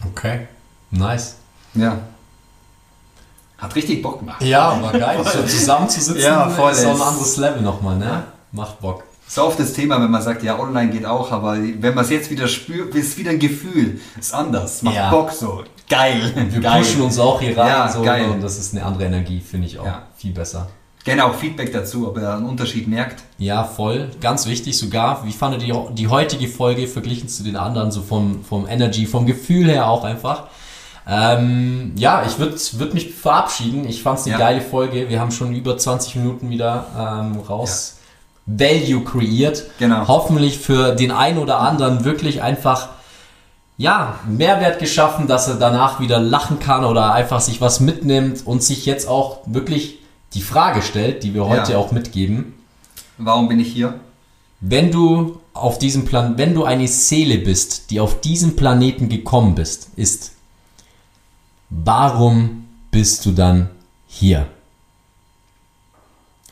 Okay. 0.06 0.48
Nice. 0.92 1.38
Ja. 1.74 2.04
Hat 3.58 3.76
richtig 3.76 4.02
Bock 4.02 4.20
gemacht. 4.20 4.42
Ja, 4.44 4.82
war 4.82 4.92
geil. 4.92 5.18
So 5.24 5.44
zusammenzusitzen 5.44 6.22
Ja, 6.22 6.50
voll, 6.50 6.72
ist 6.72 6.82
so 6.82 6.90
ein 6.90 6.96
es- 6.96 7.02
anderes 7.02 7.38
Level 7.38 7.62
nochmal, 7.62 7.98
ne? 7.98 8.06
Ja. 8.06 8.24
Macht 8.52 8.80
Bock. 8.82 9.04
So 9.28 9.44
oft 9.44 9.60
das 9.60 9.74
Thema, 9.74 10.00
wenn 10.02 10.12
man 10.12 10.22
sagt, 10.22 10.44
ja, 10.44 10.60
online 10.60 10.92
geht 10.92 11.06
auch, 11.06 11.32
aber 11.32 11.58
wenn 11.58 11.96
man 11.96 12.04
es 12.04 12.12
jetzt 12.12 12.30
wieder 12.30 12.48
spürt, 12.48 12.94
ist 12.94 13.18
wieder 13.18 13.32
ein 13.32 13.40
Gefühl, 13.40 14.00
ist 14.20 14.34
anders, 14.34 14.82
macht 14.84 14.96
Ja. 14.96 15.10
Bock 15.10 15.32
so. 15.32 15.64
Geil. 15.90 16.32
Wir 16.52 16.62
geil. 16.62 16.80
pushen 16.82 17.02
uns 17.02 17.18
auch 17.18 17.40
hier 17.42 17.58
rein 17.58 17.68
Ja, 17.68 17.90
so, 17.90 18.02
geil. 18.04 18.30
und 18.30 18.42
das 18.44 18.58
ist 18.60 18.74
eine 18.76 18.86
andere 18.86 19.06
Energie, 19.06 19.40
finde 19.40 19.68
ich 19.68 19.80
auch 19.80 19.86
Ja. 19.86 20.04
viel 20.16 20.32
besser. 20.34 20.68
Gerne 21.04 21.26
auch 21.26 21.36
Feedback 21.36 21.72
dazu, 21.72 22.08
ob 22.08 22.18
ihr 22.18 22.34
einen 22.34 22.46
Unterschied 22.48 22.88
merkt. 22.88 23.24
Ja, 23.38 23.64
voll. 23.64 24.10
Ganz 24.22 24.48
wichtig 24.48 24.78
sogar. 24.78 25.24
Wie 25.26 25.32
fandet 25.34 25.62
ihr 25.64 25.88
die 25.94 26.08
heutige 26.08 26.48
Folge 26.48 26.88
verglichen 26.88 27.30
zu 27.30 27.44
den 27.44 27.56
anderen, 27.56 27.92
so 27.92 28.02
vom, 28.02 28.44
vom 28.44 28.68
Energy, 28.68 29.06
vom 29.06 29.26
Gefühl 29.28 29.68
her 29.70 29.88
auch 29.88 30.04
einfach? 30.04 30.46
Ähm, 31.08 31.94
ja, 31.98 32.24
ich 32.26 32.40
würde 32.40 32.56
würd 32.74 32.94
mich 32.94 33.14
verabschieden. 33.14 33.88
Ich 33.88 34.02
fand 34.02 34.20
es 34.20 34.26
eine 34.26 34.34
Ja. 34.34 34.40
geile 34.40 34.62
Folge. 34.62 35.08
Wir 35.10 35.20
haben 35.20 35.32
schon 35.32 35.54
über 35.56 35.78
20 35.78 36.16
Minuten 36.16 36.50
wieder 36.50 36.88
ähm, 36.98 37.40
raus 37.40 37.98
Value 38.48 39.04
kreiert. 39.04 39.64
Genau. 39.80 40.08
Hoffentlich 40.08 40.58
für 40.60 40.96
den 40.96 41.12
einen 41.12 41.38
oder 41.40 41.60
anderen 41.60 42.06
wirklich 42.06 42.42
einfach 42.42 42.90
ja, 43.78 44.20
Mehrwert 44.28 44.80
geschaffen, 44.80 45.28
dass 45.28 45.48
er 45.48 45.56
danach 45.56 46.00
wieder 46.00 46.20
lachen 46.20 46.60
kann 46.60 46.86
oder 46.86 47.12
einfach 47.14 47.42
sich 47.42 47.60
was 47.60 47.80
mitnimmt 47.82 48.46
und 48.46 48.64
sich 48.64 48.86
jetzt 48.86 49.08
auch 49.08 49.40
wirklich 49.48 50.00
die 50.34 50.42
Frage 50.42 50.82
stellt, 50.82 51.24
die 51.24 51.34
wir 51.34 51.48
heute 51.48 51.74
Ja. 51.74 51.78
auch 51.80 51.92
mitgeben. 51.92 52.54
Warum 53.18 53.48
bin 53.50 53.60
ich 53.60 53.68
hier? 53.74 53.96
Wenn 54.62 54.92
du 54.92 55.40
auf 55.54 55.78
diesem 55.78 56.06
Plan, 56.06 56.38
wenn 56.38 56.54
du 56.54 56.64
eine 56.64 56.88
Seele 56.88 57.38
bist, 57.38 57.92
die 57.92 58.00
auf 58.00 58.22
diesen 58.22 58.56
Planeten 58.56 59.10
gekommen 59.10 59.56
bist, 59.56 59.90
ist, 59.96 60.32
warum 61.70 62.68
bist 62.92 63.26
du 63.26 63.32
dann 63.32 63.70
hier? 64.08 64.48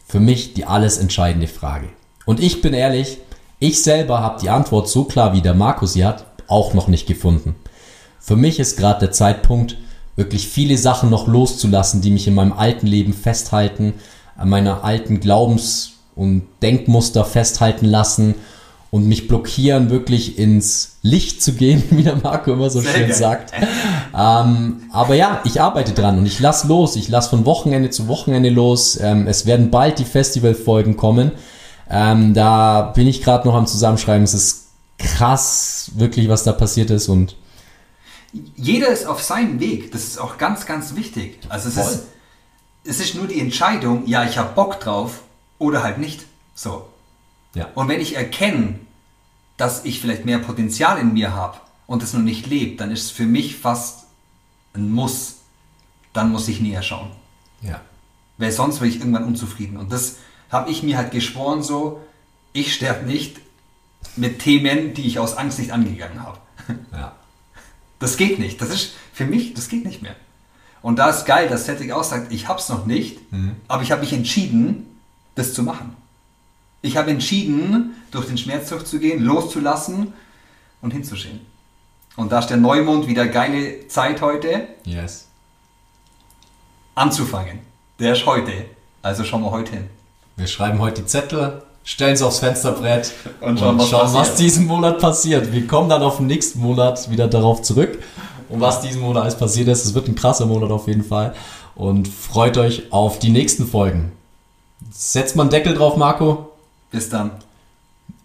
Für 0.08 0.19
mich 0.19 0.54
die 0.54 0.65
alles 0.65 0.97
entscheidende 0.97 1.47
Frage. 1.47 1.89
Und 2.26 2.39
ich 2.39 2.62
bin 2.62 2.73
ehrlich, 2.73 3.17
ich 3.60 3.82
selber 3.82 4.19
habe 4.19 4.39
die 4.41 4.49
Antwort 4.49 4.89
so 4.89 5.06
klar 5.06 5.34
wie 5.34 5.41
der 5.41 5.54
Markus 5.54 5.93
sie 5.93 6.06
hat, 6.06 6.26
auch 6.47 6.73
noch 6.73 6.88
nicht 6.88 7.08
gefunden. 7.08 7.56
Für 8.19 8.36
mich 8.36 8.60
ist 8.60 8.78
gerade 8.78 9.02
der 9.02 9.12
Zeitpunkt, 9.12 9.78
wirklich 10.15 10.47
viele 10.47 10.78
Sachen 10.78 11.10
noch 11.10 11.28
loszulassen, 11.28 12.02
die 12.02 12.12
mich 12.12 12.28
in 12.28 12.36
meinem 12.36 12.54
alten 12.54 12.88
Leben 12.88 13.13
festhalten, 13.13 13.95
an 14.38 14.49
meiner 14.49 14.84
alten 14.84 15.19
Glaubens- 15.19 15.93
und 16.15 16.47
Denkmuster 16.62 17.26
festhalten 17.26 17.86
lassen 17.86 18.36
und 18.93 19.08
mich 19.08 19.27
blockieren, 19.27 19.89
wirklich 19.89 20.38
ins 20.38 20.97
Licht 21.01 21.41
zu 21.41 21.53
gehen, 21.53 21.84
wie 21.89 22.03
der 22.03 22.17
Marco 22.17 22.53
immer 22.53 22.69
so 22.69 22.79
Sehr 22.79 22.93
schön 22.93 23.08
geil. 23.08 23.15
sagt. 23.15 23.51
Ähm, 24.15 24.84
aber 24.91 25.15
ja, 25.15 25.41
ich 25.45 25.60
arbeite 25.60 25.93
dran 25.93 26.19
und 26.19 26.27
ich 26.27 26.39
lass 26.39 26.65
los. 26.65 26.95
Ich 26.95 27.10
lass 27.10 27.27
von 27.27 27.43
Wochenende 27.47 27.89
zu 27.89 28.08
Wochenende 28.08 28.51
los. 28.51 28.99
Ähm, 29.01 29.25
es 29.25 29.47
werden 29.47 29.71
bald 29.71 29.97
die 29.97 30.06
Festivalfolgen 30.06 30.95
kommen. 30.95 31.32
Ähm, 31.89 32.36
da 32.36 32.84
bin 32.95 33.08
ich 33.08 33.23
gerade 33.23 33.47
noch 33.47 33.56
am 33.56 33.65
Zusammenschreiben. 33.65 34.23
Es 34.25 34.36
ist 34.36 34.67
krass, 34.99 35.89
wirklich, 35.95 36.29
was 36.29 36.43
da 36.43 36.51
passiert 36.51 36.91
ist 36.91 37.08
und 37.10 37.36
Jeder 38.56 38.89
ist 38.89 39.08
auf 39.08 39.23
seinem 39.23 39.60
Weg. 39.60 39.91
Das 39.91 40.03
ist 40.03 40.19
auch 40.21 40.38
ganz, 40.38 40.67
ganz 40.67 40.95
wichtig. 40.95 41.39
Also 41.49 41.69
es 41.69 41.75
Voll. 41.75 41.84
ist, 41.84 42.03
es 42.86 42.99
ist 42.99 43.15
nur 43.15 43.25
die 43.25 43.39
Entscheidung, 43.39 44.03
ja, 44.06 44.23
ich 44.23 44.38
habe 44.38 44.53
Bock 44.53 44.79
drauf 44.79 45.21
oder 45.58 45.82
halt 45.82 45.97
nicht. 45.97 46.21
So. 46.53 46.86
ja, 47.56 47.69
Und 47.73 47.88
wenn 47.88 47.99
ich 47.99 48.15
erkenne, 48.15 48.75
dass 49.57 49.85
ich 49.85 49.99
vielleicht 49.99 50.25
mehr 50.25 50.39
Potenzial 50.39 50.99
in 50.99 51.13
mir 51.13 51.33
habe 51.33 51.57
und 51.87 52.03
es 52.03 52.13
noch 52.13 52.21
nicht 52.21 52.47
lebt, 52.47 52.81
dann 52.81 52.91
ist 52.91 53.03
es 53.03 53.11
für 53.11 53.25
mich 53.25 53.57
fast 53.57 54.05
ein 54.73 54.91
Muss. 54.91 55.37
Dann 56.13 56.31
muss 56.31 56.47
ich 56.47 56.59
näher 56.59 56.83
schauen. 56.83 57.11
ja, 57.61 57.81
Weil 58.37 58.51
sonst 58.51 58.81
werde 58.81 58.93
ich 58.93 58.99
irgendwann 58.99 59.25
unzufrieden. 59.25 59.77
Und 59.77 59.91
das 59.91 60.17
habe 60.51 60.69
ich 60.69 60.83
mir 60.83 60.97
halt 60.97 61.11
geschworen 61.11 61.63
so, 61.63 62.01
ich 62.51 62.73
sterbe 62.73 63.05
nicht 63.05 63.37
mit 64.15 64.39
Themen, 64.39 64.93
die 64.93 65.07
ich 65.07 65.19
aus 65.19 65.37
Angst 65.37 65.59
nicht 65.59 65.71
angegangen 65.71 66.21
habe. 66.21 66.39
ja. 66.91 67.15
Das 67.99 68.17
geht 68.17 68.37
nicht. 68.37 68.61
Das 68.61 68.69
ist 68.69 68.93
für 69.13 69.25
mich, 69.25 69.53
das 69.53 69.69
geht 69.69 69.85
nicht 69.85 70.01
mehr. 70.01 70.15
Und 70.81 70.99
da 70.99 71.09
ist 71.09 71.25
geil, 71.25 71.47
dass 71.47 71.65
Cedric 71.65 71.91
auch 71.91 72.03
sagt, 72.03 72.31
ich 72.33 72.47
hab's 72.49 72.67
noch 72.69 72.85
nicht, 72.85 73.17
aber 73.69 73.83
ich 73.83 73.91
habe 73.91 74.01
mich 74.01 74.11
entschieden, 74.11 74.99
das 75.35 75.53
zu 75.53 75.63
machen. 75.63 75.95
Ich 76.85 76.97
habe 76.97 77.09
entschieden, 77.11 77.95
durch 78.11 78.27
den 78.27 78.37
Schmerz 78.37 78.69
durchzugehen, 78.69 79.23
loszulassen 79.23 80.13
und 80.81 80.91
hinzuschieben. 80.91 81.39
Und 82.17 82.31
da 82.31 82.39
ist 82.39 82.47
der 82.49 82.57
Neumond 82.57 83.07
wieder 83.07 83.25
geile 83.25 83.87
Zeit 83.87 84.21
heute, 84.21 84.67
Yes. 84.83 85.27
anzufangen. 86.93 87.59
Der 87.99 88.13
ist 88.13 88.25
heute. 88.25 88.51
Also 89.01 89.23
schauen 89.23 89.41
wir 89.43 89.51
heute 89.51 89.71
hin. 89.71 89.89
Wir 90.35 90.45
schreiben 90.47 90.79
heute 90.79 91.01
die 91.01 91.07
Zettel, 91.07 91.63
stellen 91.85 92.15
sie 92.17 92.25
aufs 92.25 92.39
Fensterbrett 92.39 93.13
Und 93.41 93.59
schauen, 93.59 93.77
was 93.79 93.89
schauen, 93.89 94.13
was 94.13 94.35
diesen 94.35 94.67
Monat 94.67 94.99
passiert. 94.99 95.51
Wir 95.53 95.65
kommen 95.65 95.89
dann 95.89 96.01
auf 96.03 96.17
den 96.17 96.27
nächsten 96.27 96.59
Monat 96.59 97.09
wieder 97.09 97.27
darauf 97.27 97.61
zurück. 97.61 97.97
Und 98.49 98.59
was 98.61 98.81
diesen 98.81 99.01
Monat 99.01 99.23
alles 99.23 99.37
passiert 99.37 99.69
ist, 99.69 99.85
es 99.85 99.93
wird 99.93 100.07
ein 100.09 100.15
krasser 100.15 100.45
Monat 100.45 100.69
auf 100.69 100.87
jeden 100.87 101.03
Fall. 101.03 101.33
Und 101.75 102.07
freut 102.09 102.57
euch 102.57 102.91
auf 102.91 103.19
die 103.19 103.29
nächsten 103.29 103.65
Folgen. 103.65 104.11
Setzt 104.91 105.35
mal 105.37 105.43
einen 105.43 105.49
Deckel 105.49 105.73
drauf, 105.75 105.95
Marco. 105.97 106.49
Bis 106.93 107.10
dann. 107.10 107.32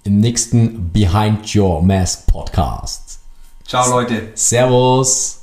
Im 0.05 0.21
nächsten 0.21 0.93
Behind 0.93 1.55
Your 1.57 1.83
Mask 1.83 2.27
Podcast. 2.27 3.19
Ciao 3.67 3.89
Leute. 3.89 4.31
Servus. 4.35 5.38